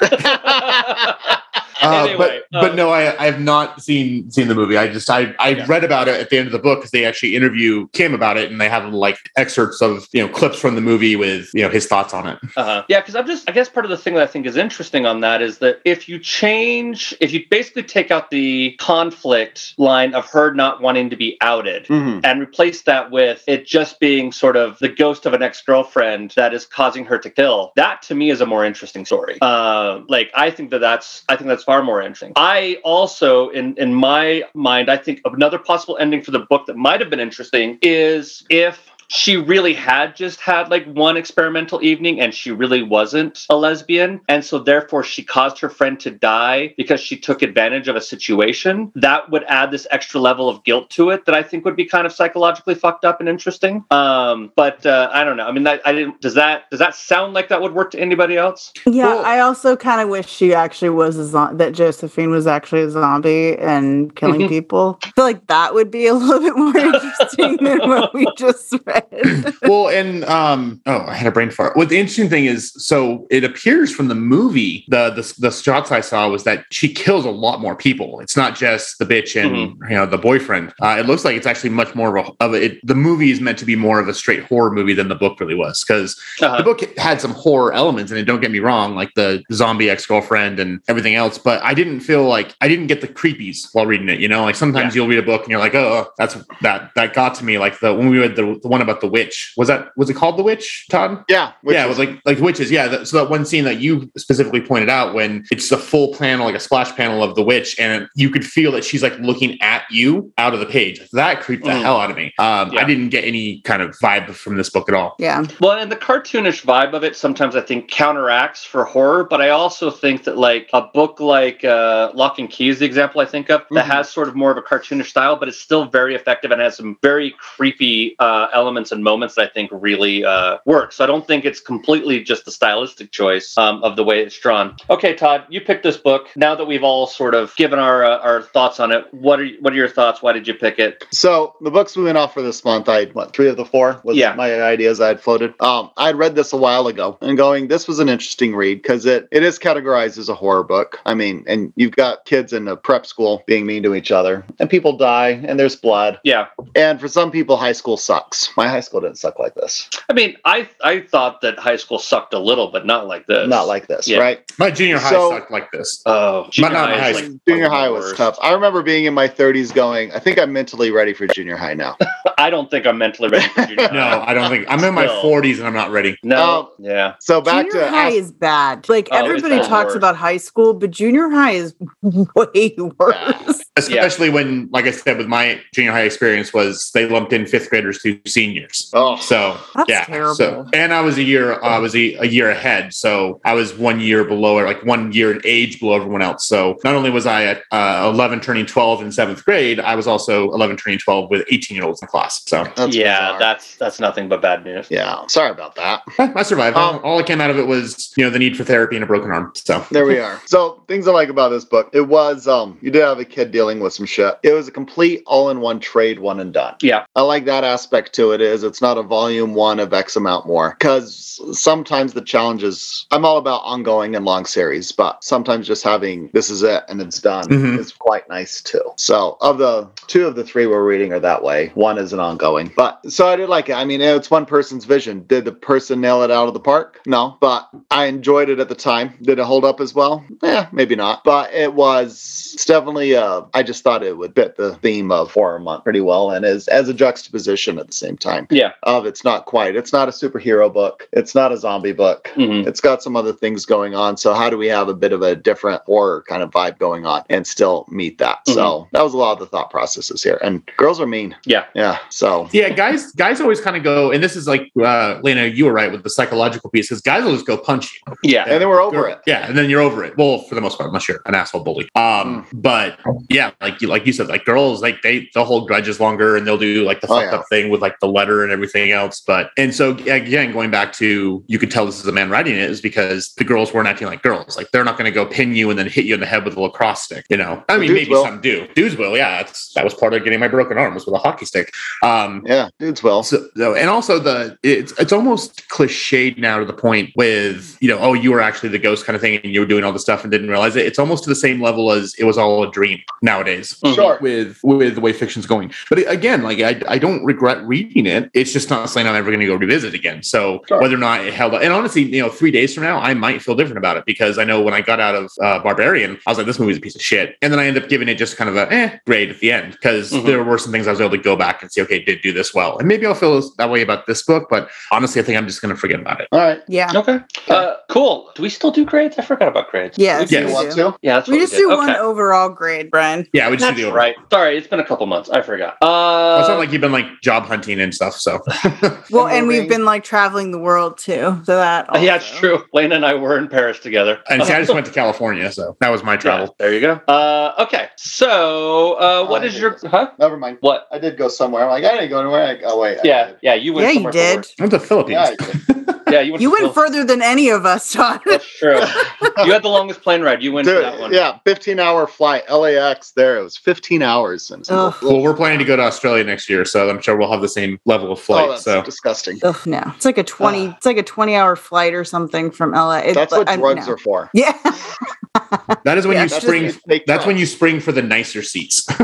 Uh, 1.82 2.06
Anyway, 2.08 2.16
but 2.50 2.60
but 2.62 2.72
uh, 2.72 2.74
no, 2.74 2.90
I 2.90 3.20
I 3.22 3.26
have 3.26 3.40
not 3.40 3.82
seen 3.82 4.30
seen 4.30 4.48
the 4.48 4.54
movie. 4.54 4.76
I 4.76 4.88
just 4.88 5.08
I 5.10 5.34
I 5.38 5.50
Yeah. 5.50 5.66
read 5.68 5.84
about 5.84 6.08
it 6.08 6.20
at 6.20 6.30
the 6.30 6.38
end 6.38 6.46
of 6.46 6.52
the 6.52 6.58
book 6.58 6.78
because 6.80 6.90
they 6.90 7.04
actually 7.04 7.36
interview 7.36 7.86
Kim 7.92 8.14
about 8.14 8.36
it 8.36 8.50
and 8.50 8.60
they 8.60 8.68
have 8.68 8.92
like 8.92 9.18
excerpts 9.36 9.80
of 9.82 10.06
you 10.12 10.22
know 10.26 10.32
clips 10.32 10.58
from 10.58 10.74
the 10.74 10.80
movie 10.80 11.16
with 11.16 11.50
you 11.54 11.62
know 11.62 11.68
his 11.68 11.86
thoughts 11.86 12.14
on 12.14 12.26
it. 12.28 12.38
Uh-huh. 12.56 12.82
Yeah, 12.88 13.00
because 13.00 13.14
I'm 13.16 13.26
just, 13.26 13.48
I 13.48 13.52
guess 13.52 13.68
part 13.68 13.84
of 13.84 13.90
the 13.90 13.96
thing 13.98 14.14
that 14.14 14.22
I 14.22 14.26
think 14.26 14.46
is 14.46 14.56
interesting 14.56 15.06
on 15.06 15.20
that 15.20 15.42
is 15.42 15.58
that 15.58 15.80
if 15.84 16.08
you 16.08 16.18
change, 16.18 17.14
if 17.20 17.32
you 17.32 17.44
basically 17.50 17.82
take 17.82 18.10
out 18.10 18.30
the 18.30 18.72
conflict 18.78 19.74
line 19.78 20.14
of 20.14 20.26
her 20.30 20.54
not 20.54 20.80
wanting 20.80 21.10
to 21.10 21.16
be 21.16 21.36
outed 21.40 21.86
Mhm. 21.86 22.20
and 22.24 22.40
replace 22.40 22.82
that 22.82 23.10
with 23.10 23.42
it 23.46 23.66
just 23.66 24.00
being 24.00 24.32
sort 24.32 24.56
of 24.56 24.78
the 24.78 24.88
ghost 24.88 25.26
of 25.26 25.34
an 25.34 25.42
ex 25.42 25.62
girlfriend 25.62 26.32
that 26.36 26.54
is 26.54 26.64
causing 26.66 27.04
her 27.04 27.18
to 27.18 27.30
kill, 27.30 27.72
that 27.76 28.02
to 28.02 28.14
me 28.14 28.30
is 28.30 28.40
a 28.40 28.46
more 28.46 28.64
interesting 28.64 29.04
story. 29.04 29.38
Uh, 29.42 30.00
like, 30.08 30.30
I 30.34 30.50
think 30.50 30.70
that 30.70 30.80
that's, 30.80 31.22
I 31.28 31.36
think 31.36 31.48
that's 31.48 31.65
far 31.66 31.82
more 31.82 32.00
interesting. 32.00 32.32
I 32.36 32.78
also, 32.84 33.48
in, 33.50 33.76
in 33.76 33.92
my 33.92 34.44
mind, 34.54 34.88
I 34.88 34.96
think 34.96 35.20
another 35.24 35.58
possible 35.58 35.98
ending 35.98 36.22
for 36.22 36.30
the 36.30 36.38
book 36.38 36.66
that 36.66 36.76
might 36.76 37.00
have 37.00 37.10
been 37.10 37.20
interesting 37.20 37.78
is 37.82 38.44
if 38.48 38.88
she 39.08 39.36
really 39.36 39.74
had 39.74 40.16
just 40.16 40.40
had 40.40 40.68
like 40.68 40.84
one 40.86 41.16
experimental 41.16 41.82
evening 41.82 42.20
and 42.20 42.34
she 42.34 42.50
really 42.50 42.82
wasn't 42.82 43.46
a 43.50 43.56
lesbian 43.56 44.20
and 44.28 44.44
so 44.44 44.58
therefore 44.58 45.02
she 45.04 45.22
caused 45.22 45.58
her 45.58 45.68
friend 45.68 46.00
to 46.00 46.10
die 46.10 46.74
because 46.76 47.00
she 47.00 47.16
took 47.16 47.42
advantage 47.42 47.88
of 47.88 47.96
a 47.96 48.00
situation 48.00 48.90
that 48.94 49.30
would 49.30 49.44
add 49.44 49.70
this 49.70 49.86
extra 49.90 50.20
level 50.20 50.48
of 50.48 50.62
guilt 50.64 50.90
to 50.90 51.10
it 51.10 51.24
that 51.26 51.34
i 51.34 51.42
think 51.42 51.64
would 51.64 51.76
be 51.76 51.84
kind 51.84 52.06
of 52.06 52.12
psychologically 52.12 52.74
fucked 52.74 53.04
up 53.04 53.20
and 53.20 53.28
interesting 53.28 53.84
um 53.90 54.50
but 54.56 54.84
uh, 54.86 55.08
i 55.12 55.22
don't 55.24 55.36
know 55.36 55.46
i 55.46 55.52
mean 55.52 55.62
that, 55.64 55.80
i 55.86 55.92
didn't 55.92 56.20
does 56.20 56.34
that 56.34 56.68
does 56.70 56.78
that 56.80 56.94
sound 56.94 57.32
like 57.34 57.48
that 57.48 57.60
would 57.60 57.74
work 57.74 57.90
to 57.90 57.98
anybody 58.00 58.36
else 58.36 58.72
Yeah, 58.86 59.06
Well- 59.06 59.24
I 59.24 59.40
also 59.40 59.76
kind 59.76 60.00
of 60.00 60.08
wish 60.08 60.28
she 60.28 60.54
actually 60.54 60.90
was 60.90 61.16
a 61.16 61.24
zo- 61.26 61.54
that 61.54 61.72
Josephine 61.72 62.30
was 62.30 62.46
actually 62.46 62.82
a 62.82 62.90
zombie 62.90 63.56
and 63.58 64.14
killing 64.16 64.48
people. 64.56 64.98
I 65.02 65.10
feel 65.10 65.24
like 65.24 65.46
that 65.48 65.74
would 65.74 65.90
be 65.90 66.06
a 66.06 66.14
little 66.14 66.40
bit 66.40 66.56
more 66.56 66.76
interesting 66.76 67.56
than 67.64 67.78
what 67.88 68.14
we 68.14 68.26
just 68.36 68.72
read. 68.86 68.95
well, 69.62 69.88
and 69.88 70.24
um, 70.24 70.80
oh, 70.86 71.04
I 71.06 71.14
had 71.14 71.26
a 71.26 71.30
brain 71.30 71.50
fart. 71.50 71.76
What 71.76 71.88
the 71.88 71.98
interesting 71.98 72.28
thing 72.28 72.46
is, 72.46 72.72
so 72.72 73.26
it 73.30 73.44
appears 73.44 73.94
from 73.94 74.08
the 74.08 74.14
movie, 74.14 74.84
the 74.88 75.10
the, 75.10 75.34
the 75.38 75.50
shots 75.50 75.90
I 75.90 76.00
saw 76.00 76.28
was 76.28 76.44
that 76.44 76.64
she 76.70 76.92
kills 76.92 77.24
a 77.24 77.30
lot 77.30 77.60
more 77.60 77.76
people. 77.76 78.20
It's 78.20 78.36
not 78.36 78.56
just 78.56 78.98
the 78.98 79.04
bitch 79.04 79.40
and 79.40 79.76
you 79.88 79.96
know 79.96 80.06
the 80.06 80.18
boyfriend. 80.18 80.72
Uh, 80.82 80.96
it 80.98 81.06
looks 81.06 81.24
like 81.24 81.36
it's 81.36 81.46
actually 81.46 81.70
much 81.70 81.94
more 81.94 82.16
of 82.16 82.26
a, 82.26 82.44
of 82.44 82.54
a 82.54 82.64
it, 82.64 82.86
the 82.86 82.94
movie 82.94 83.30
is 83.30 83.40
meant 83.40 83.58
to 83.58 83.64
be 83.64 83.76
more 83.76 83.98
of 84.00 84.08
a 84.08 84.14
straight 84.14 84.44
horror 84.44 84.70
movie 84.70 84.94
than 84.94 85.08
the 85.08 85.14
book 85.14 85.38
really 85.40 85.54
was 85.54 85.84
because 85.84 86.18
uh-huh. 86.40 86.56
the 86.58 86.62
book 86.62 86.98
had 86.98 87.20
some 87.20 87.32
horror 87.32 87.72
elements 87.72 88.12
in 88.12 88.18
it. 88.18 88.24
Don't 88.24 88.40
get 88.40 88.50
me 88.50 88.58
wrong, 88.58 88.94
like 88.94 89.12
the 89.14 89.42
zombie 89.52 89.90
ex 89.90 90.06
girlfriend 90.06 90.58
and 90.60 90.80
everything 90.88 91.14
else. 91.14 91.38
But 91.38 91.62
I 91.62 91.74
didn't 91.74 92.00
feel 92.00 92.24
like 92.24 92.54
I 92.60 92.68
didn't 92.68 92.86
get 92.86 93.00
the 93.00 93.08
creepies 93.08 93.68
while 93.72 93.86
reading 93.86 94.08
it. 94.08 94.20
You 94.20 94.28
know, 94.28 94.42
like 94.42 94.56
sometimes 94.56 94.94
you'll 94.94 95.08
read 95.08 95.18
a 95.18 95.22
book 95.22 95.42
and 95.42 95.50
you're 95.50 95.60
like, 95.60 95.74
oh, 95.74 96.08
that's 96.18 96.36
that 96.62 96.90
that 96.94 97.14
got 97.14 97.34
to 97.36 97.44
me. 97.44 97.58
Like 97.58 97.80
the 97.80 97.94
when 97.94 98.08
we 98.08 98.18
read 98.18 98.36
the, 98.36 98.58
the 98.62 98.68
one 98.68 98.80
about 98.88 99.00
the 99.00 99.06
witch. 99.08 99.52
Was 99.56 99.68
that 99.68 99.88
was 99.96 100.08
it 100.10 100.14
called 100.14 100.38
the 100.38 100.42
witch, 100.42 100.86
Todd? 100.90 101.24
Yeah. 101.28 101.52
which 101.62 101.74
yeah, 101.74 101.86
it 101.86 101.90
is- 101.90 101.98
was 101.98 102.06
like 102.06 102.20
like 102.24 102.38
witches. 102.38 102.70
Yeah, 102.70 102.88
that, 102.88 103.06
so 103.08 103.18
that 103.18 103.30
one 103.30 103.44
scene 103.44 103.64
that 103.64 103.80
you 103.80 104.10
specifically 104.16 104.60
pointed 104.60 104.88
out 104.88 105.14
when 105.14 105.44
it's 105.50 105.68
the 105.68 105.76
full 105.78 106.14
panel, 106.14 106.46
like 106.46 106.54
a 106.54 106.60
splash 106.60 106.94
panel 106.96 107.22
of 107.22 107.34
the 107.34 107.42
witch, 107.42 107.78
and 107.78 108.08
you 108.14 108.30
could 108.30 108.44
feel 108.44 108.72
that 108.72 108.84
she's 108.84 109.02
like 109.02 109.18
looking 109.18 109.60
at 109.60 109.82
you 109.90 110.32
out 110.38 110.54
of 110.54 110.60
the 110.60 110.66
page. 110.66 111.00
That 111.12 111.40
creeped 111.40 111.64
the 111.64 111.70
Mhm. 111.70 111.82
hell 111.82 111.98
out 112.00 112.10
of 112.10 112.16
me. 112.16 112.32
Um, 112.38 112.72
Yeah. 112.72 112.80
I 112.80 112.84
didn't 112.84 113.08
get 113.10 113.24
any 113.24 113.60
kind 113.62 113.82
of 113.82 113.90
vibe 114.02 114.34
from 114.34 114.56
this 114.56 114.70
book 114.70 114.88
at 114.88 114.94
all. 114.94 115.14
yeah. 115.18 115.44
Well, 115.60 115.72
and 115.78 115.90
the 115.90 115.96
cartoonish 115.96 116.62
vibe 116.64 116.92
of 116.92 117.02
it 117.04 117.16
sometimes 117.16 117.56
I 117.56 117.60
think 117.60 117.90
counteracts 117.90 118.64
for 118.64 118.84
horror, 118.84 119.24
but 119.24 119.40
I 119.40 119.48
also 119.50 119.90
think 119.90 120.24
that 120.24 120.36
like 120.38 120.68
a 120.72 120.82
book 120.82 121.20
like 121.20 121.64
uh, 121.64 122.10
Locke 122.14 122.38
and 122.38 122.50
Key 122.50 122.68
is 122.68 122.78
the 122.78 122.84
example 122.86 123.20
I 123.20 123.24
think 123.26 123.50
of 123.50 123.62
that 123.70 123.84
Mhm. 123.86 123.88
has 123.88 124.08
sort 124.10 124.28
of 124.28 124.34
more 124.36 124.50
of 124.50 124.56
a 124.56 124.62
cartoonish 124.62 125.06
style, 125.06 125.36
but 125.36 125.48
it's 125.48 125.58
still 125.58 125.86
very 125.86 126.14
effective 126.14 126.50
and 126.50 126.60
has 126.60 126.76
some 126.76 126.96
very 127.02 127.34
creepy 127.38 128.14
uh, 128.18 128.46
elements 128.52 128.75
and 128.92 129.02
moments 129.02 129.34
that 129.36 129.42
I 129.50 129.52
think 129.52 129.70
really 129.72 130.24
uh, 130.24 130.58
work. 130.64 130.92
So 130.92 131.04
I 131.04 131.06
don't 131.06 131.26
think 131.26 131.44
it's 131.44 131.60
completely 131.60 132.22
just 132.22 132.44
the 132.44 132.50
stylistic 132.52 133.10
choice 133.10 133.56
um, 133.56 133.82
of 133.82 133.96
the 133.96 134.04
way 134.04 134.20
it's 134.22 134.38
drawn. 134.38 134.76
Okay, 134.90 135.14
Todd, 135.14 135.44
you 135.48 135.60
picked 135.60 135.82
this 135.82 135.96
book. 135.96 136.28
Now 136.36 136.54
that 136.54 136.66
we've 136.66 136.82
all 136.84 137.06
sort 137.06 137.34
of 137.34 137.54
given 137.56 137.78
our 137.78 138.04
uh, 138.04 138.18
our 138.18 138.42
thoughts 138.42 138.80
on 138.80 138.92
it, 138.92 139.12
what 139.12 139.40
are 139.40 139.46
what 139.60 139.72
are 139.72 139.76
your 139.76 139.88
thoughts? 139.88 140.22
Why 140.22 140.32
did 140.32 140.46
you 140.46 140.54
pick 140.54 140.78
it? 140.78 141.04
So 141.12 141.54
the 141.60 141.70
books 141.70 141.96
we 141.96 142.04
went 142.04 142.18
off 142.18 142.34
for 142.34 142.42
this 142.42 142.64
month, 142.64 142.88
I 142.88 143.00
had 143.00 143.14
what 143.14 143.32
three 143.32 143.48
of 143.48 143.56
the 143.56 143.64
four 143.64 144.00
was 144.04 144.16
Yeah. 144.16 144.34
my 144.34 144.62
ideas 144.62 145.00
I 145.00 145.08
had 145.08 145.20
floated. 145.20 145.54
Um, 145.60 145.90
I 145.96 146.06
had 146.08 146.16
read 146.16 146.34
this 146.34 146.52
a 146.52 146.56
while 146.56 146.86
ago 146.86 147.18
and 147.20 147.36
going, 147.36 147.68
this 147.68 147.88
was 147.88 147.98
an 147.98 148.08
interesting 148.08 148.54
read 148.54 148.82
because 148.82 149.06
it 149.06 149.28
it 149.30 149.42
is 149.42 149.58
categorized 149.58 150.18
as 150.18 150.28
a 150.28 150.34
horror 150.34 150.62
book. 150.62 151.00
I 151.06 151.14
mean, 151.14 151.44
and 151.46 151.72
you've 151.76 151.96
got 151.96 152.24
kids 152.24 152.52
in 152.52 152.68
a 152.68 152.76
prep 152.76 153.06
school 153.06 153.42
being 153.46 153.66
mean 153.66 153.82
to 153.84 153.94
each 153.94 154.10
other, 154.10 154.44
and 154.58 154.68
people 154.68 154.96
die, 154.96 155.30
and 155.30 155.58
there's 155.58 155.76
blood, 155.76 156.18
Yeah, 156.24 156.46
and 156.74 157.00
for 157.00 157.08
some 157.08 157.30
people, 157.30 157.56
high 157.56 157.72
school 157.72 157.96
sucks. 157.96 158.50
I 158.58 158.65
My 158.66 158.72
high 158.72 158.80
school 158.80 159.00
didn't 159.00 159.16
suck 159.18 159.38
like 159.38 159.54
this. 159.54 159.88
I 160.10 160.12
mean, 160.12 160.36
I 160.44 160.68
I 160.82 161.00
thought 161.02 161.40
that 161.42 161.56
high 161.56 161.76
school 161.76 162.00
sucked 162.00 162.34
a 162.34 162.38
little, 162.40 162.66
but 162.72 162.84
not 162.84 163.06
like 163.06 163.28
this. 163.28 163.48
Not 163.48 163.68
like 163.68 163.86
this, 163.86 164.08
Yeah. 164.08 164.18
right? 164.18 164.40
My 164.58 164.72
junior 164.72 164.98
high 164.98 165.10
So- 165.10 165.30
sucked 165.30 165.52
like 165.52 165.70
this. 165.70 166.02
oh, 166.04 166.48
Not- 166.58 166.72
not 166.72 166.90
is 166.92 166.98
high 167.00 167.12
like. 167.12 167.30
Junior 167.46 167.68
high 167.68 167.88
was 167.88 168.06
worst. 168.06 168.16
tough. 168.16 168.36
I 168.42 168.52
remember 168.52 168.82
being 168.82 169.04
in 169.04 169.14
my 169.14 169.28
30s 169.28 169.72
going, 169.72 170.10
I 170.10 170.18
think 170.18 170.36
I'm 170.40 170.52
mentally 170.52 170.90
ready 170.90 171.14
for 171.14 171.28
junior 171.28 171.56
high 171.56 171.74
now. 171.74 171.96
I 172.38 172.50
don't 172.50 172.68
think 172.68 172.86
I'm 172.88 172.98
mentally 172.98 173.28
ready 173.28 173.46
for 173.50 173.64
junior 173.66 173.86
high. 173.88 173.94
No, 173.94 174.24
I 174.26 174.34
don't 174.34 174.50
think 174.50 174.66
I'm 174.68 174.82
in 174.82 174.92
my 174.94 175.06
Still. 175.06 175.22
40s 175.22 175.58
and 175.58 175.66
I'm 175.68 175.74
not 175.74 175.92
ready. 175.92 176.18
No, 176.24 176.42
Um, 176.42 176.68
yeah. 176.80 177.14
So 177.20 177.40
back 177.40 177.66
junior 177.70 177.84
to 177.86 177.90
high 177.90 178.06
ask- 178.08 178.14
is 178.16 178.32
bad. 178.32 178.88
Like 178.88 179.08
Oh, 179.12 179.16
everybody 179.24 179.58
talks 179.58 179.86
worst. 179.94 179.96
about 179.96 180.16
high 180.16 180.38
school, 180.38 180.74
but 180.74 180.90
junior 180.90 181.30
high 181.30 181.52
is 181.52 181.72
way 182.02 182.76
worse. 182.98 183.62
Especially 183.76 184.30
when, 184.30 184.68
like 184.72 184.86
I 184.86 184.90
said, 184.90 185.18
with 185.18 185.26
my 185.26 185.60
junior 185.74 185.92
high 185.92 186.02
experience 186.02 186.52
was 186.52 186.90
they 186.92 187.06
lumped 187.08 187.32
in 187.32 187.46
fifth 187.46 187.70
graders 187.70 187.98
to 188.00 188.18
seniors. 188.26 188.90
oh, 188.94 189.16
So 189.16 189.58
That's 189.74 189.88
yeah, 189.88 190.04
terrible. 190.04 190.34
so 190.34 190.66
and 190.72 190.92
I 190.94 191.00
was 191.02 191.18
a 191.18 191.22
year, 191.22 191.62
I 191.62 191.78
was 191.78 191.94
a, 191.94 192.14
a 192.14 192.26
year 192.26 192.50
ahead, 192.50 192.92
so 192.94 193.40
I 193.44 193.54
was 193.54 193.74
one 193.74 194.00
year 194.00 194.24
below, 194.24 194.56
or 194.58 194.64
like 194.64 194.82
one 194.84 195.12
year 195.12 195.32
in 195.32 195.40
age 195.44 195.80
below 195.80 195.94
everyone 195.96 196.22
else. 196.22 196.46
So 196.48 196.78
not 196.84 196.94
only 196.94 197.10
was 197.10 197.26
I 197.26 197.44
at 197.44 197.62
uh, 197.70 198.10
11 198.12 198.40
turning 198.40 198.66
12 198.66 199.02
in 199.02 199.12
seventh 199.12 199.44
grade, 199.44 199.80
I 199.80 199.94
was 199.94 200.06
also 200.06 200.50
11 200.52 200.76
turning 200.78 200.98
12 200.98 201.30
with 201.30 201.44
18 201.50 201.76
year 201.76 201.84
olds 201.84 202.00
in 202.02 202.08
class. 202.08 202.42
So 202.46 202.64
that's 202.76 202.94
yeah, 202.96 203.32
bizarre. 203.32 203.38
that's 203.38 203.76
that's 203.76 204.00
nothing 204.00 204.28
but 204.28 204.40
bad 204.42 204.64
news. 204.64 204.86
yeah. 204.90 205.26
Sorry 205.28 205.50
about 205.50 205.74
that. 205.76 206.02
I 206.18 206.42
survived. 206.42 206.76
Um, 206.76 207.00
All 207.04 207.18
that 207.18 207.26
came 207.26 207.40
out 207.40 207.50
of 207.50 207.58
it 207.58 207.66
was, 207.66 208.12
you 208.16 208.24
know, 208.24 208.30
the 208.30 208.38
need 208.38 208.56
for 208.56 208.64
therapy 208.64 208.96
and 208.96 209.02
a 209.02 209.06
broken 209.06 209.30
arm. 209.30 209.52
So 209.54 209.84
There 209.90 210.06
we 210.06 210.18
are. 210.18 210.40
So 210.46 210.82
things 210.88 211.06
I 211.08 211.12
like 211.12 211.28
about 211.28 211.50
this 211.50 211.64
book, 211.64 211.90
it 211.92 212.02
was 212.02 212.46
um 212.48 212.78
you 212.80 212.90
did 212.90 213.02
have 213.02 213.18
a 213.18 213.24
kid 213.24 213.50
dealing 213.66 213.80
with 213.82 213.92
some 213.92 214.06
shit. 214.06 214.38
It 214.44 214.52
was 214.52 214.68
a 214.68 214.70
complete 214.70 215.24
all-in-one 215.26 215.80
trade, 215.80 216.20
one 216.20 216.38
and 216.38 216.52
done. 216.52 216.76
Yeah. 216.82 217.04
I 217.16 217.22
like 217.22 217.46
that 217.46 217.64
aspect 217.64 218.12
to 218.14 218.30
it 218.30 218.40
is 218.40 218.62
it's 218.62 218.80
not 218.80 218.96
a 218.96 219.02
volume 219.02 219.54
one 219.54 219.80
of 219.80 219.92
X 219.92 220.14
amount 220.14 220.46
more. 220.46 220.76
Cause 220.78 221.40
sometimes 221.52 222.12
the 222.12 222.20
challenges 222.22 223.06
I'm 223.10 223.24
all 223.24 223.38
about 223.38 223.62
ongoing 223.64 224.14
and 224.14 224.24
long 224.24 224.44
series, 224.46 224.92
but 224.92 225.24
sometimes 225.24 225.66
just 225.66 225.82
having 225.82 226.30
this 226.32 226.48
is 226.48 226.62
it 226.62 226.84
and 226.88 227.00
it's 227.02 227.20
done 227.20 227.44
Mhm. 227.48 227.76
is 227.78 227.92
quite 227.92 228.28
nice 228.28 228.62
too. 228.62 228.82
So 228.96 229.36
of 229.40 229.58
the 229.58 229.88
two 230.06 230.26
of 230.28 230.36
the 230.36 230.44
three 230.44 230.66
we're 230.68 230.84
reading 230.84 231.12
are 231.12 231.20
that 231.20 231.42
way. 231.42 231.72
One 231.74 231.98
is 231.98 232.12
an 232.12 232.20
ongoing. 232.20 232.72
But 232.76 233.00
so 233.10 233.26
I 233.26 233.34
did 233.34 233.48
like 233.48 233.68
it. 233.68 233.74
I 233.74 233.84
mean, 233.84 234.00
it's 234.00 234.30
one 234.30 234.46
person's 234.46 234.84
vision. 234.84 235.24
Did 235.26 235.44
the 235.44 235.52
person 235.52 236.00
nail 236.00 236.22
it 236.22 236.30
out 236.30 236.46
of 236.46 236.54
the 236.54 236.60
park? 236.60 237.00
No. 237.04 237.36
But 237.40 237.68
I 237.90 238.06
enjoyed 238.06 238.48
it 238.48 238.60
at 238.60 238.68
the 238.68 238.74
time. 238.76 239.14
Did 239.22 239.40
it 239.40 239.44
hold 239.44 239.64
up 239.64 239.80
as 239.80 239.92
well? 239.92 240.24
Yeah, 240.42 240.68
maybe 240.70 240.94
not. 240.94 241.24
But 241.24 241.52
it 241.52 241.74
was 241.74 242.52
it's 242.54 242.64
definitely 242.64 243.16
uh 243.16 243.42
I 243.56 243.62
just 243.62 243.82
thought 243.82 244.02
it 244.02 244.18
would 244.18 244.34
fit 244.34 244.56
the 244.56 244.74
theme 244.76 245.10
of 245.10 245.32
horror 245.32 245.58
month 245.58 245.84
pretty 245.84 246.00
well 246.02 246.30
and 246.30 246.44
as 246.44 246.68
as 246.68 246.90
a 246.90 246.94
juxtaposition 246.94 247.78
at 247.78 247.86
the 247.86 247.94
same 247.94 248.18
time. 248.18 248.46
Yeah. 248.50 248.72
Of 248.82 249.06
it's 249.06 249.24
not 249.24 249.46
quite. 249.46 249.74
It's 249.76 249.94
not 249.94 250.08
a 250.08 250.12
superhero 250.12 250.70
book. 250.70 251.08
It's 251.12 251.34
not 251.34 251.52
a 251.52 251.56
zombie 251.56 251.92
book. 251.92 252.30
Mhm. 252.36 252.66
It's 252.66 252.80
got 252.82 253.02
some 253.02 253.16
other 253.16 253.32
things 253.32 253.64
going 253.64 253.94
on. 253.94 254.18
So 254.18 254.34
how 254.34 254.50
do 254.50 254.58
we 254.58 254.66
have 254.66 254.88
a 254.90 254.94
bit 254.94 255.12
of 255.14 255.22
a 255.22 255.34
different 255.34 255.80
horror 255.86 256.22
kind 256.28 256.42
of 256.42 256.50
vibe 256.50 256.78
going 256.78 257.06
on 257.06 257.24
and 257.30 257.46
still 257.46 257.86
meet 257.88 258.18
that? 258.18 258.40
So 258.46 258.88
that 258.92 259.02
was 259.02 259.14
a 259.14 259.16
lot 259.16 259.32
of 259.32 259.38
the 259.38 259.46
thought 259.46 259.70
processes 259.70 260.22
here. 260.22 260.38
And 260.42 260.62
girls 260.76 261.00
are 261.00 261.06
mean. 261.06 261.34
Yeah. 261.46 261.64
Yeah. 261.74 261.96
So 262.10 262.50
yeah, 262.52 262.68
guys, 262.68 263.10
guys 263.12 263.40
always 263.40 263.60
kind 263.62 263.76
of 263.76 263.82
go, 263.82 264.10
and 264.10 264.22
this 264.22 264.36
is 264.36 264.46
like, 264.46 264.70
uh, 264.84 265.18
Lena, 265.22 265.46
you 265.46 265.64
were 265.64 265.72
right 265.72 265.90
with 265.90 266.02
the 266.02 266.10
psychological 266.10 266.68
piece, 266.68 266.88
because 266.90 267.00
guys 267.00 267.24
will 267.24 267.32
just 267.32 267.46
go 267.46 267.56
punch 267.56 267.98
you. 268.06 268.14
Yeah. 268.22 268.44
and 268.46 268.60
then 268.60 268.68
we're 268.68 268.82
over 268.82 269.08
it. 269.08 269.20
Yeah, 269.26 269.46
and 269.48 269.56
then 269.56 269.70
you're 269.70 269.80
over 269.80 270.04
it. 270.04 270.14
Well, 270.18 270.40
for 270.42 270.54
the 270.54 270.60
most 270.60 270.76
part, 270.76 270.88
unless 270.88 271.08
you're 271.08 271.22
an 271.24 271.34
asshole 271.34 271.62
bully. 271.64 271.88
Um, 271.94 272.26
Mm. 272.26 272.44
but 272.54 272.98
yeah, 273.30 273.45
like 273.60 273.80
you 273.80 273.88
like 273.88 274.06
you 274.06 274.12
said, 274.12 274.28
like 274.28 274.44
girls, 274.44 274.82
like 274.82 275.02
they 275.02 275.28
they'll 275.34 275.44
hold 275.44 275.66
grudges 275.68 276.00
longer 276.00 276.36
and 276.36 276.46
they'll 276.46 276.58
do 276.58 276.84
like 276.84 277.00
the 277.00 277.06
Oh, 277.06 277.20
fucked 277.20 277.32
yeah. 277.32 277.38
up 277.38 277.44
thing 277.48 277.70
with 277.70 277.80
like 277.82 277.98
the 278.00 278.08
letter 278.08 278.42
and 278.42 278.52
everything 278.52 278.90
else. 278.90 279.20
But 279.20 279.50
and 279.56 279.74
so 279.74 279.90
again, 279.92 280.52
going 280.52 280.70
back 280.70 280.92
to 280.94 281.44
you 281.46 281.58
could 281.58 281.70
tell 281.70 281.86
this 281.86 282.00
is 282.00 282.06
a 282.06 282.12
man 282.12 282.30
writing 282.30 282.54
it 282.54 282.68
is 282.70 282.80
because 282.80 283.32
the 283.34 283.44
girls 283.44 283.72
weren't 283.72 283.88
acting 283.88 284.06
like 284.08 284.22
girls. 284.22 284.56
Like 284.56 284.70
they're 284.72 284.84
not 284.84 284.96
going 284.98 285.04
to 285.06 285.14
go 285.14 285.24
pin 285.26 285.54
you 285.54 285.70
and 285.70 285.78
then 285.78 285.88
hit 285.88 286.04
you 286.04 286.14
in 286.14 286.20
the 286.20 286.26
head 286.26 286.44
with 286.44 286.56
a 286.56 286.60
lacrosse 286.60 287.02
stick. 287.02 287.24
You 287.30 287.36
know, 287.36 287.62
I 287.68 287.76
mean, 287.78 287.92
maybe 287.92 288.10
will. 288.10 288.24
some 288.24 288.40
do. 288.40 288.66
Dudes 288.74 288.96
will. 288.96 289.16
Yeah, 289.16 289.42
that's 289.42 289.72
that 289.74 289.84
was 289.84 289.94
part 289.94 290.14
of 290.14 290.24
getting 290.24 290.40
my 290.40 290.48
broken 290.48 290.78
arm 290.78 290.94
was 290.94 291.06
with 291.06 291.14
a 291.14 291.18
hockey 291.18 291.44
stick. 291.46 291.72
Um, 292.02 292.42
Yeah. 292.46 292.68
Dudes 292.78 293.02
will. 293.02 293.22
so, 293.22 293.48
so- 293.56 293.74
and 293.74 293.88
also 293.90 294.18
the 294.18 294.58
it's 294.62 294.92
it's 294.98 295.12
almost 295.12 295.68
cliched 295.68 296.38
now 296.38 296.58
to 296.58 296.64
the 296.64 296.72
point 296.72 297.10
with 297.16 297.76
you 297.80 297.88
know 297.88 297.98
oh 297.98 298.12
you 298.14 298.32
were 298.32 298.40
actually 298.40 298.68
the 298.70 298.78
ghost 298.78 299.04
kind 299.06 299.14
of 299.14 299.20
thing 299.20 299.38
and 299.44 299.52
you 299.52 299.60
were 299.60 299.66
doing 299.66 299.84
all 299.84 299.92
the 299.92 299.98
stuff 299.98 300.22
and 300.24 300.30
didn't 300.32 300.48
realize 300.48 300.76
it. 300.76 300.86
It's 300.86 300.98
almost 300.98 301.24
to 301.24 301.28
the 301.30 301.34
same 301.36 301.60
level 301.60 301.92
as 301.92 302.14
it 302.18 302.24
was 302.24 302.38
all 302.38 302.62
a 302.62 302.70
dream 302.70 303.00
nowadays. 303.36 303.76
Mhm. 303.84 303.94
Sure. 303.94 304.18
With 304.20 304.58
with 304.62 304.94
the 304.94 305.00
way 305.00 305.12
fiction's 305.12 305.46
going, 305.46 305.72
but 305.90 305.98
again, 306.10 306.42
like 306.42 306.60
I, 306.60 306.80
I 306.88 306.98
don't 306.98 307.24
regret 307.24 307.62
reading 307.66 308.06
it. 308.06 308.30
It's 308.34 308.52
just 308.52 308.70
not 308.70 308.88
something 308.88 309.06
I'm 309.08 309.14
ever 309.16 309.30
going 309.30 309.40
to 309.40 309.46
go 309.46 309.54
revisit 309.54 309.94
again. 309.94 310.22
So 310.22 310.62
Sure. 310.68 310.80
whether 310.80 310.94
or 310.94 310.98
not 310.98 311.24
it 311.24 311.32
held 311.34 311.54
up, 311.54 311.62
and 311.62 311.72
honestly, 311.72 312.02
you 312.02 312.22
know, 312.22 312.28
three 312.28 312.50
days 312.50 312.74
from 312.74 312.84
now, 312.84 312.98
I 312.98 313.14
might 313.14 313.42
feel 313.42 313.54
different 313.54 313.78
about 313.78 313.96
it 313.96 314.04
because 314.06 314.38
I 314.38 314.44
know 314.44 314.60
when 314.62 314.74
I 314.74 314.80
got 314.80 315.00
out 315.00 315.14
of 315.14 315.30
uh, 315.42 315.58
Barbarian, 315.60 316.18
I 316.26 316.30
was 316.30 316.38
like, 316.38 316.46
this 316.46 316.58
movie's 316.58 316.78
a 316.78 316.80
piece 316.80 316.94
of 316.96 317.02
shit, 317.02 317.36
and 317.42 317.52
then 317.52 317.60
I 317.60 317.66
ended 317.66 317.82
up 317.82 317.88
giving 317.88 318.08
it 318.08 318.16
just 318.16 318.36
kind 318.36 318.48
of 318.50 318.56
a 318.56 318.72
eh 318.72 318.98
grade 319.06 319.30
at 319.30 319.40
the 319.40 319.52
end 319.52 319.72
because 319.72 320.12
Mhm. 320.12 320.24
there 320.26 320.42
were 320.44 320.58
some 320.58 320.72
things 320.72 320.86
I 320.86 320.90
was 320.90 321.00
able 321.00 321.10
to 321.10 321.18
go 321.18 321.36
back 321.36 321.62
and 321.62 321.70
see, 321.70 321.82
okay, 321.82 321.98
did 322.02 322.22
do 322.22 322.32
this 322.32 322.54
well, 322.54 322.78
and 322.78 322.88
maybe 322.88 323.06
I'll 323.06 323.14
feel 323.14 323.36
that 323.58 323.70
way 323.70 323.82
about 323.82 324.06
this 324.06 324.22
book, 324.22 324.46
but 324.50 324.68
honestly, 324.90 325.20
I 325.20 325.24
think 325.24 325.36
I'm 325.38 325.46
just 325.46 325.60
going 325.62 325.74
to 325.74 325.80
forget 325.80 326.00
about 326.00 326.20
it. 326.20 326.28
All 326.32 326.38
right. 326.40 326.60
Yeah. 326.68 326.90
Okay. 326.94 327.18
Uh, 327.48 327.74
cool. 327.90 328.30
Do 328.34 328.42
we 328.42 328.48
still 328.48 328.70
do 328.70 328.84
grades? 328.84 329.18
I 329.18 329.22
forgot 329.22 329.48
about 329.48 329.70
grades. 329.70 329.98
Yes. 329.98 330.30
Yes. 330.30 330.40
You 330.42 330.46
we 330.48 330.52
want 330.52 330.72
to? 330.72 330.94
Yeah, 331.02 331.16
that's 331.16 331.28
We 331.28 331.38
just 331.38 331.52
we 331.52 331.58
did. 331.58 331.68
do 331.70 331.76
one 331.76 331.96
overall 331.96 332.48
grade, 332.48 332.90
Brian. 332.90 333.25
Yeah, 333.32 333.50
we 333.50 333.56
just 333.56 333.66
That's 333.68 333.76
do 333.80 333.86
the 333.86 333.92
right. 333.92 334.14
Sorry, 334.32 334.56
it's 334.56 334.66
been 334.66 334.80
a 334.80 334.84
couple 334.84 335.06
months. 335.06 335.28
I 335.30 335.42
forgot. 335.42 335.76
Uh, 335.82 336.38
It's 336.40 336.48
not 336.48 336.58
like 336.58 336.72
you've 336.72 336.80
been 336.80 336.92
like 336.92 337.06
job 337.22 337.44
hunting 337.44 337.80
and 337.80 337.94
stuff, 337.94 338.14
so 338.14 338.40
Well, 339.10 339.26
And 339.28 339.36
and 339.38 339.48
we've 339.48 339.68
been 339.68 339.84
like 339.84 340.04
traveling 340.04 340.50
the 340.52 340.58
world 340.58 340.98
too. 340.98 341.40
So 341.44 341.56
that. 341.56 341.86
Uh, 341.94 341.98
yeah, 342.02 342.16
it's 342.16 342.30
true. 342.38 342.64
Lena 342.72 342.94
and 342.96 343.04
I 343.06 343.14
were 343.14 343.38
in 343.38 343.48
Paris 343.48 343.78
together. 343.78 344.20
and 344.30 344.42
see, 344.44 344.52
I 344.52 344.60
just 344.60 344.72
went 344.74 344.86
to 344.86 344.92
California, 344.92 345.50
so 345.52 345.76
that 345.80 345.88
was 345.90 346.02
my 346.02 346.14
Yeah, 346.14 346.18
travel. 346.18 346.56
there 346.58 346.72
you 346.72 346.80
go. 346.80 346.92
Uh, 347.08 347.54
okay. 347.60 347.88
So, 347.96 348.94
uh, 348.94 349.26
what 349.26 349.42
I 349.42 349.46
is 349.46 349.58
your 349.58 349.72
this. 349.72 349.84
huh? 349.90 350.10
Never 350.18 350.36
mind. 350.36 350.58
What? 350.60 350.86
I 350.92 350.98
did 350.98 351.16
go 351.16 351.28
somewhere. 351.28 351.64
I'm 351.64 351.70
like, 351.70 351.84
I 351.84 351.92
didn't 351.94 352.10
go 352.10 352.20
anywhere. 352.20 352.46
I, 352.46 352.60
oh 352.64 352.80
wait. 352.80 352.98
Yeah, 353.04 353.26
did. 353.28 353.36
yeah. 353.42 353.54
You 353.54 353.72
went. 353.74 353.84
Yeah, 353.84 353.90
you 353.90 353.94
somewhere 353.96 354.12
for 354.12 354.18
did. 354.18 354.36
work. 354.36 354.46
I 354.58 354.62
went 354.62 354.72
to 354.72 354.78
the 354.78 354.84
Philippines. 354.84 355.18
Yeah, 355.18 355.34
I 355.38 355.82
did. 355.84 355.95
Yeah, 356.10 356.20
you 356.20 356.32
went. 356.32 356.42
You 356.42 356.50
went 356.52 356.72
further 356.74 357.04
than 357.04 357.20
any 357.22 357.48
of 357.48 357.66
us, 357.66 357.92
Todd. 357.92 358.20
That's 358.26 358.46
true. 358.58 358.78
you 359.44 359.52
had 359.52 359.62
the 359.62 359.68
longest 359.68 360.02
plane 360.02 360.22
ride. 360.22 360.42
You 360.42 360.52
went 360.52 360.66
Dude, 360.66 360.76
to 360.76 360.82
that 360.82 361.00
one. 361.00 361.12
yeah, 361.12 361.38
15 361.44 361.80
hour 361.80 362.06
flight, 362.06 362.48
LAX. 362.50 363.10
There, 363.12 363.38
it 363.38 363.42
was 363.42 363.56
15 363.56 364.02
hours. 364.02 364.50
And 364.50 364.64
Well, 364.68 364.94
we're 365.02 365.34
planning 365.34 365.58
to 365.58 365.64
go 365.64 365.76
to 365.76 365.82
Australia 365.82 366.22
next 366.24 366.48
year, 366.48 366.64
so 366.64 366.88
I'm 366.88 367.00
sure 367.00 367.16
we'll 367.16 367.30
have 367.32 367.40
the 367.40 367.48
same 367.48 367.80
level 367.86 368.12
of 368.12 368.18
oh, 368.18 368.22
flight. 368.22 368.48
that's 368.50 368.62
so 368.62 368.82
disgusting. 368.82 369.40
Ugh, 369.42 369.66
no, 369.66 369.82
it's 369.96 370.04
like 370.04 370.18
a 370.18 370.22
twenty. 370.24 370.66
it's 370.66 370.86
like 370.86 370.98
a 370.98 371.02
twenty-hour 371.02 371.56
flight 371.56 371.92
or 371.94 372.04
something 372.04 372.50
from 372.50 372.72
LA. 372.72 372.98
It's 372.98 373.14
That's 373.14 373.32
what 373.32 373.48
I- 373.48 373.56
drugs 373.56 373.86
no. 373.86 373.94
are 373.94 373.98
for. 373.98 374.30
Yeah. 374.32 374.52
that 375.84 375.98
is 375.98 376.06
when 376.06 376.16
Yeah, 376.16 376.22
you 376.24 376.28
that's 376.28 376.42
spring. 376.44 376.62
just- 376.64 376.80
take 376.88 377.06
That's 377.06 377.26
when 377.26 377.36
you 377.36 377.46
spring 377.46 377.80
for 377.80 377.92
the 377.92 378.02
nicer 378.02 378.42
seats. 378.42 378.86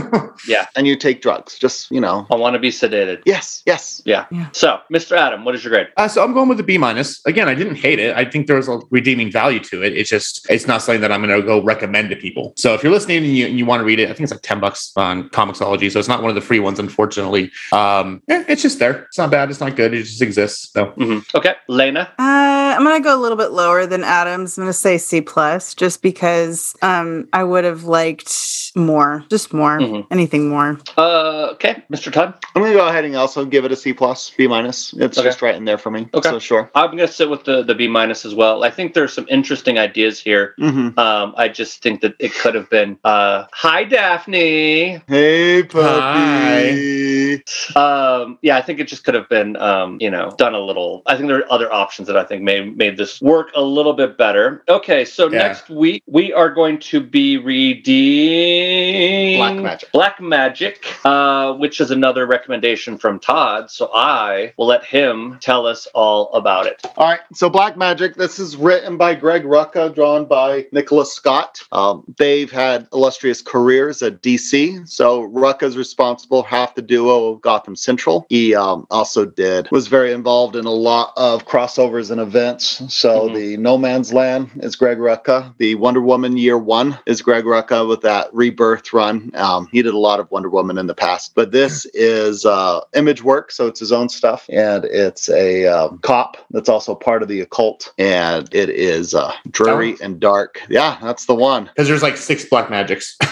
Yeah, 0.49 0.67
and 0.77 0.87
you 0.87 0.97
take 0.97 1.21
drugs. 1.23 1.59
Just 1.59 1.91
you 1.91 2.01
know. 2.01 2.27
I 2.31 2.37
want 2.37 2.55
to 2.55 2.59
be 2.59 2.71
sedated. 2.71 3.23
Yes. 3.27 3.63
Yes. 3.67 4.03
Yeah. 4.05 4.25
Yeah. 4.31 4.49
So, 4.53 4.81
Mr. 4.93 5.17
Adam, 5.17 5.45
what 5.45 5.55
is 5.55 5.63
your 5.63 5.73
grade? 5.73 5.89
uh, 5.97 6.09
so 6.09 6.25
I'm 6.25 6.33
going 6.33 6.49
with 6.49 6.59
a 6.59 6.63
B 6.65 6.79
minus. 6.79 6.92
Again, 7.27 7.49
I 7.49 7.55
didn't 7.55 7.77
hate 7.77 7.99
it. 7.99 8.17
I 8.17 8.25
think 8.25 8.47
there 8.47 8.57
was 8.57 8.69
a 8.69 8.81
redeeming 8.91 9.31
value 9.31 9.61
to 9.61 9.83
it. 9.83 9.97
It's 9.97 10.11
just 10.11 10.49
it's 10.51 10.67
not 10.67 10.83
something 10.83 11.01
that 11.01 11.13
I'm 11.13 11.23
going 11.25 11.39
to 11.41 11.47
go 11.47 11.63
recommend 11.63 12.11
to 12.11 12.17
people. 12.17 12.53
So 12.57 12.75
if 12.75 12.83
you're 12.83 12.93
listening 12.93 13.19
and 13.19 13.27
you, 13.37 13.47
and 13.47 13.59
you 13.59 13.67
want 13.67 13.81
to 13.81 13.85
read 13.85 13.99
it, 14.01 14.05
I 14.11 14.13
think 14.13 14.21
it's 14.21 14.33
like 14.33 14.43
ten 14.43 14.61
bucks 14.61 14.93
on 14.97 15.29
Comixology. 15.31 15.91
So 15.91 15.99
it's 15.99 16.09
not 16.09 16.21
one 16.23 16.29
of 16.31 16.35
the 16.35 16.41
free 16.41 16.61
ones, 16.61 16.79
unfortunately. 16.79 17.51
Um, 17.73 18.23
eh, 18.29 18.45
it's 18.49 18.63
just 18.63 18.79
there. 18.79 19.05
It's 19.05 19.19
not 19.19 19.31
bad. 19.31 19.51
It's 19.51 19.61
not 19.61 19.77
good. 19.77 19.95
It 19.95 20.03
just 20.05 20.23
exists. 20.23 20.71
So 20.73 20.87
Mhm. 20.99 21.25
Okay, 21.35 21.55
Lena. 21.69 22.11
Uh, 22.19 22.75
I'm 22.77 22.85
gonna 22.85 23.01
go 23.01 23.15
a 23.17 23.21
little 23.21 23.37
bit 23.39 23.53
lower 23.53 23.87
than 23.87 24.03
Adams. 24.05 24.57
I'm 24.57 24.63
gonna 24.65 24.73
say 24.73 24.99
C 24.99 25.21
plus, 25.21 25.75
just 25.75 26.03
because 26.03 26.75
um 26.83 27.29
I 27.33 27.45
would 27.45 27.65
have 27.65 27.85
liked 27.85 28.73
more, 28.75 29.25
just 29.29 29.53
more, 29.53 29.79
Mhm. 29.79 30.07
anything 30.11 30.49
more. 30.49 30.79
Uh, 30.97 31.49
okay, 31.53 31.83
Mr. 31.93 32.11
Todd. 32.13 32.35
I'm 32.55 32.63
gonna 32.63 32.75
go 32.75 32.87
ahead 32.89 33.05
and 33.05 33.15
also 33.17 33.45
give 33.45 33.65
it 33.65 33.73
a 33.73 33.77
C 33.77 33.93
plus, 33.93 34.31
B 34.37 34.47
minus. 34.47 34.95
It's 34.99 35.19
Okay. 35.19 35.29
just 35.29 35.43
right 35.43 35.55
in 35.55 35.65
there 35.65 35.79
for 35.79 35.91
me. 35.91 36.09
Okay. 36.15 36.31
So 36.31 36.39
sure. 36.39 36.71
I'm 36.83 36.91
gonna 36.91 37.09
sit 37.09 37.31
with 37.31 37.45
the 37.45 37.63
the 37.63 37.75
B 37.75 37.89
minus 37.89 38.25
as 38.25 38.35
well. 38.35 38.65
I 38.65 38.71
think 38.71 38.95
there's 38.95 39.13
some 39.13 39.27
interesting 39.29 39.79
ideas 39.79 40.21
here. 40.21 40.55
Mm-hmm. 40.59 40.99
Um, 40.99 41.35
I 41.37 41.49
just 41.49 41.83
think 41.83 42.01
that 42.01 42.15
it 42.19 42.35
could 42.35 42.55
have 42.55 42.69
been. 42.71 42.99
Uh, 43.05 43.47
hi, 43.53 43.85
Daphne. 43.85 45.01
Hey, 45.07 45.63
puppy. 45.63 47.43
Um, 47.77 48.39
yeah, 48.43 48.57
I 48.57 48.63
think 48.63 48.81
it 48.81 48.89
just 48.89 49.05
could 49.05 49.15
have 49.15 49.29
been, 49.29 49.57
um, 49.57 49.99
you 50.01 50.11
know, 50.11 50.35
done 50.39 50.55
a 50.55 50.61
little. 50.61 51.03
I 51.07 51.17
think 51.17 51.29
there 51.29 51.39
are 51.39 51.53
other 51.53 51.73
options 51.73 52.09
that 52.09 52.17
I 52.17 52.25
think 52.25 52.43
may 52.43 52.65
made 52.65 52.97
this 52.97 53.21
work 53.21 53.51
a 53.55 53.63
little 53.63 53.93
bit 53.93 54.17
better. 54.19 54.65
Okay, 54.69 55.05
so 55.05 55.31
Yeah. 55.31 55.39
next 55.39 55.69
week 55.71 56.03
we 56.07 56.33
are 56.33 56.51
going 56.51 56.79
to 56.81 57.01
be 57.01 57.39
reading 57.39 59.39
Black 59.39 59.57
Magic. 59.57 59.93
Black 59.93 60.21
Magic, 60.21 60.87
uh, 61.05 61.55
which 61.55 61.81
is 61.81 61.91
another 61.91 62.27
recommendation 62.27 62.99
from 62.99 63.19
Todd. 63.19 63.71
So 63.71 63.91
I 63.95 64.53
will 64.57 64.67
let 64.67 64.85
him 64.85 65.39
tell 65.41 65.67
us 65.67 65.87
all 65.95 66.33
about 66.35 66.67
it. 66.67 66.72
All 66.97 67.09
right, 67.09 67.21
so 67.35 67.49
Black 67.49 67.77
Magic. 67.77 68.15
This 68.17 68.39
is 68.39 68.57
written 68.57 68.97
by 68.97 69.15
Greg 69.15 69.45
Rucka, 69.45 69.95
drawn 69.95 70.25
by 70.27 70.67
Nicola 70.73 71.07
Scott. 71.07 71.61
Um, 71.73 72.05
they've 72.19 72.51
had 72.51 72.87
illustrious 72.93 73.43
careers 73.43 74.03
at 74.03 74.23
DC. 74.23 74.89
So 74.89 75.29
Rucka's 75.29 75.77
responsible 75.77 76.43
half 76.43 76.75
the 76.75 76.83
duo 76.83 77.33
of 77.33 77.41
Gotham 77.41 77.77
Central. 77.77 78.27
He 78.29 78.55
um, 78.55 78.87
also 78.91 79.25
did 79.25 79.69
was 79.71 79.89
very 79.89 80.13
involved 80.13 80.57
in 80.57 80.65
a 80.67 80.71
lot 80.71 81.13
of 81.17 81.47
crossovers 81.47 82.11
and 82.11 82.21
events. 82.21 82.83
So 82.93 83.29
Mhm. 83.29 83.35
the 83.35 83.57
No 83.57 83.79
Man's 83.79 84.13
Land 84.13 84.51
is 84.57 84.77
Greg 84.77 84.99
Rucka. 84.99 85.55
The 85.59 85.75
Wonder 85.77 86.01
Woman 86.01 86.37
Year 86.37 86.59
One 86.59 86.99
is 87.07 87.23
Greg 87.23 87.45
Rucka 87.45 87.89
with 87.89 88.01
that 88.03 88.29
Rebirth 88.33 88.93
run. 88.93 89.31
Um, 89.35 89.69
he 89.73 89.83
did 89.83 89.95
a 89.95 89.99
lot 89.99 90.21
of 90.21 90.31
Wonder 90.31 90.49
Woman 90.51 90.79
in 90.79 90.87
the 90.87 90.95
past, 90.95 91.33
but 91.35 91.53
this 91.53 91.87
is 91.95 92.45
uh, 92.45 92.81
image 92.95 93.23
work, 93.23 93.51
so 93.53 93.67
it's 93.67 93.81
his 93.81 93.93
own 93.93 94.09
stuff, 94.09 94.47
and 94.49 94.85
it's 94.85 95.29
a 95.31 95.67
um, 95.67 95.99
cop 95.99 96.37
that's 96.63 96.69
also 96.69 96.95
part 96.95 97.23
of 97.25 97.29
the 97.29 97.41
occult, 97.41 97.93
and 97.99 98.49
it 98.55 98.69
is 98.71 99.17
uh, 99.17 99.33
dreary 99.51 99.97
and 100.01 100.21
dark. 100.21 100.63
Yeah, 100.69 100.97
that's 101.03 101.27
the 101.27 101.35
one. 101.35 101.65
Because 101.65 101.89
there's 101.89 102.05
like 102.05 102.17
six 102.17 102.45
black 102.45 102.71
magics. 102.71 103.17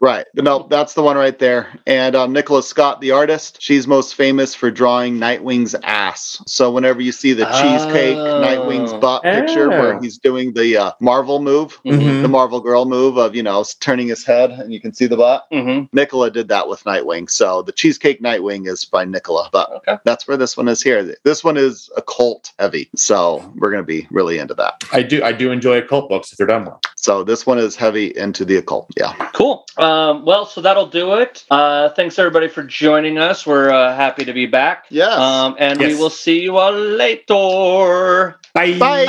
Right. 0.00 0.26
No, 0.34 0.66
that's 0.68 0.92
the 0.92 1.02
one 1.02 1.16
right 1.16 1.38
there. 1.38 1.78
And 1.86 2.14
um, 2.14 2.32
Nicola 2.34 2.62
Scott, 2.62 3.00
the 3.00 3.10
artist, 3.12 3.56
she's 3.62 3.86
most 3.86 4.14
famous 4.14 4.54
for 4.54 4.70
drawing 4.70 5.16
Nightwing's 5.18 5.74
ass. 5.82 6.42
So 6.46 6.70
whenever 6.70 7.00
you 7.00 7.10
see 7.10 7.32
the 7.32 7.46
cheesecake 7.46 8.16
Oh. 8.18 8.42
Nightwing's 8.42 8.92
butt 8.92 9.22
picture 9.22 9.70
where 9.70 9.94
Oh. 9.96 10.00
he's 10.02 10.18
doing 10.18 10.52
the 10.52 10.76
uh, 10.76 10.92
Marvel 11.00 11.40
move, 11.40 11.80
Mhm. 11.86 12.20
the 12.20 12.28
Marvel 12.28 12.60
girl 12.60 12.84
move 12.84 13.16
of, 13.16 13.34
you 13.34 13.42
know, 13.42 13.64
turning 13.80 14.08
his 14.08 14.24
head 14.26 14.50
and 14.50 14.74
you 14.74 14.80
can 14.80 14.92
see 14.92 15.06
the 15.06 15.16
butt. 15.16 15.46
Mhm. 15.50 15.88
Nicola 15.94 16.30
did 16.30 16.48
that 16.48 16.68
with 16.68 16.84
Nightwing. 16.84 17.30
So 17.30 17.62
the 17.62 17.72
cheesecake 17.72 18.20
Nightwing 18.22 18.66
is 18.68 18.84
by 18.84 19.06
Nicola. 19.06 19.48
But 19.52 19.70
Okay. 19.76 19.96
that's 20.04 20.28
where 20.28 20.36
this 20.36 20.54
one 20.54 20.68
is 20.68 20.82
here. 20.82 21.16
This 21.24 21.42
one 21.42 21.56
is 21.56 21.88
occult 21.96 22.52
heavy. 22.64 22.88
So 22.96 23.52
we're 23.56 23.70
going 23.70 23.82
to 23.82 23.86
be 23.86 24.08
really 24.10 24.38
into 24.38 24.54
that. 24.54 24.82
I 24.92 25.02
do 25.02 25.22
I 25.22 25.32
do 25.32 25.50
enjoy 25.50 25.76
occult 25.78 26.08
books 26.08 26.32
if 26.32 26.38
they're 26.38 26.46
done 26.46 26.64
well. 26.64 26.80
So 26.96 27.22
this 27.22 27.46
one 27.46 27.58
is 27.58 27.76
heavy 27.76 28.16
into 28.16 28.46
the 28.46 28.56
occult. 28.56 28.90
Yeah. 28.96 29.12
Cool. 29.34 29.66
Um, 29.76 30.24
well, 30.24 30.46
so 30.46 30.62
that'll 30.62 30.86
do 30.86 31.14
it. 31.14 31.44
Uh, 31.50 31.90
thanks 31.90 32.18
everybody 32.18 32.48
for 32.48 32.62
joining 32.62 33.18
us. 33.18 33.46
We're 33.46 33.68
uh, 33.70 33.94
happy 33.94 34.24
to 34.24 34.32
be 34.32 34.46
back. 34.46 34.86
Yes. 34.88 35.12
Um, 35.12 35.56
and 35.58 35.78
we 35.78 35.94
will 35.94 36.08
see 36.08 36.40
you 36.40 36.56
all 36.56 36.72
later. 36.72 38.40
Bye. 38.54 38.78
Bye. 38.78 39.04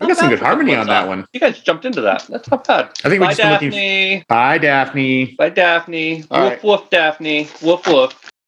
I 0.00 0.06
got 0.06 0.16
some 0.16 0.30
good 0.30 0.38
harmony 0.40 0.74
on 0.74 0.86
that 0.86 1.06
one. 1.06 1.26
You 1.34 1.40
guys 1.40 1.60
jumped 1.60 1.84
into 1.84 2.00
that. 2.00 2.26
That's 2.30 2.50
not 2.50 2.66
bad. 2.66 2.90
I 3.04 3.10
think 3.10 3.20
we're 3.20 3.26
Bye, 3.26 3.34
just 3.34 3.52
looking. 3.52 3.70
Daphne. 3.70 4.24
Bye, 4.28 4.58
Daphne. 4.58 5.34
Bye, 5.36 5.50
Daphne. 5.50 6.24
All 6.30 6.40
woof, 6.42 6.52
right. 6.52 6.64
woof, 6.64 6.88
Daphne. 6.90 7.48
Woof, 7.62 7.86
woof. 7.86 8.30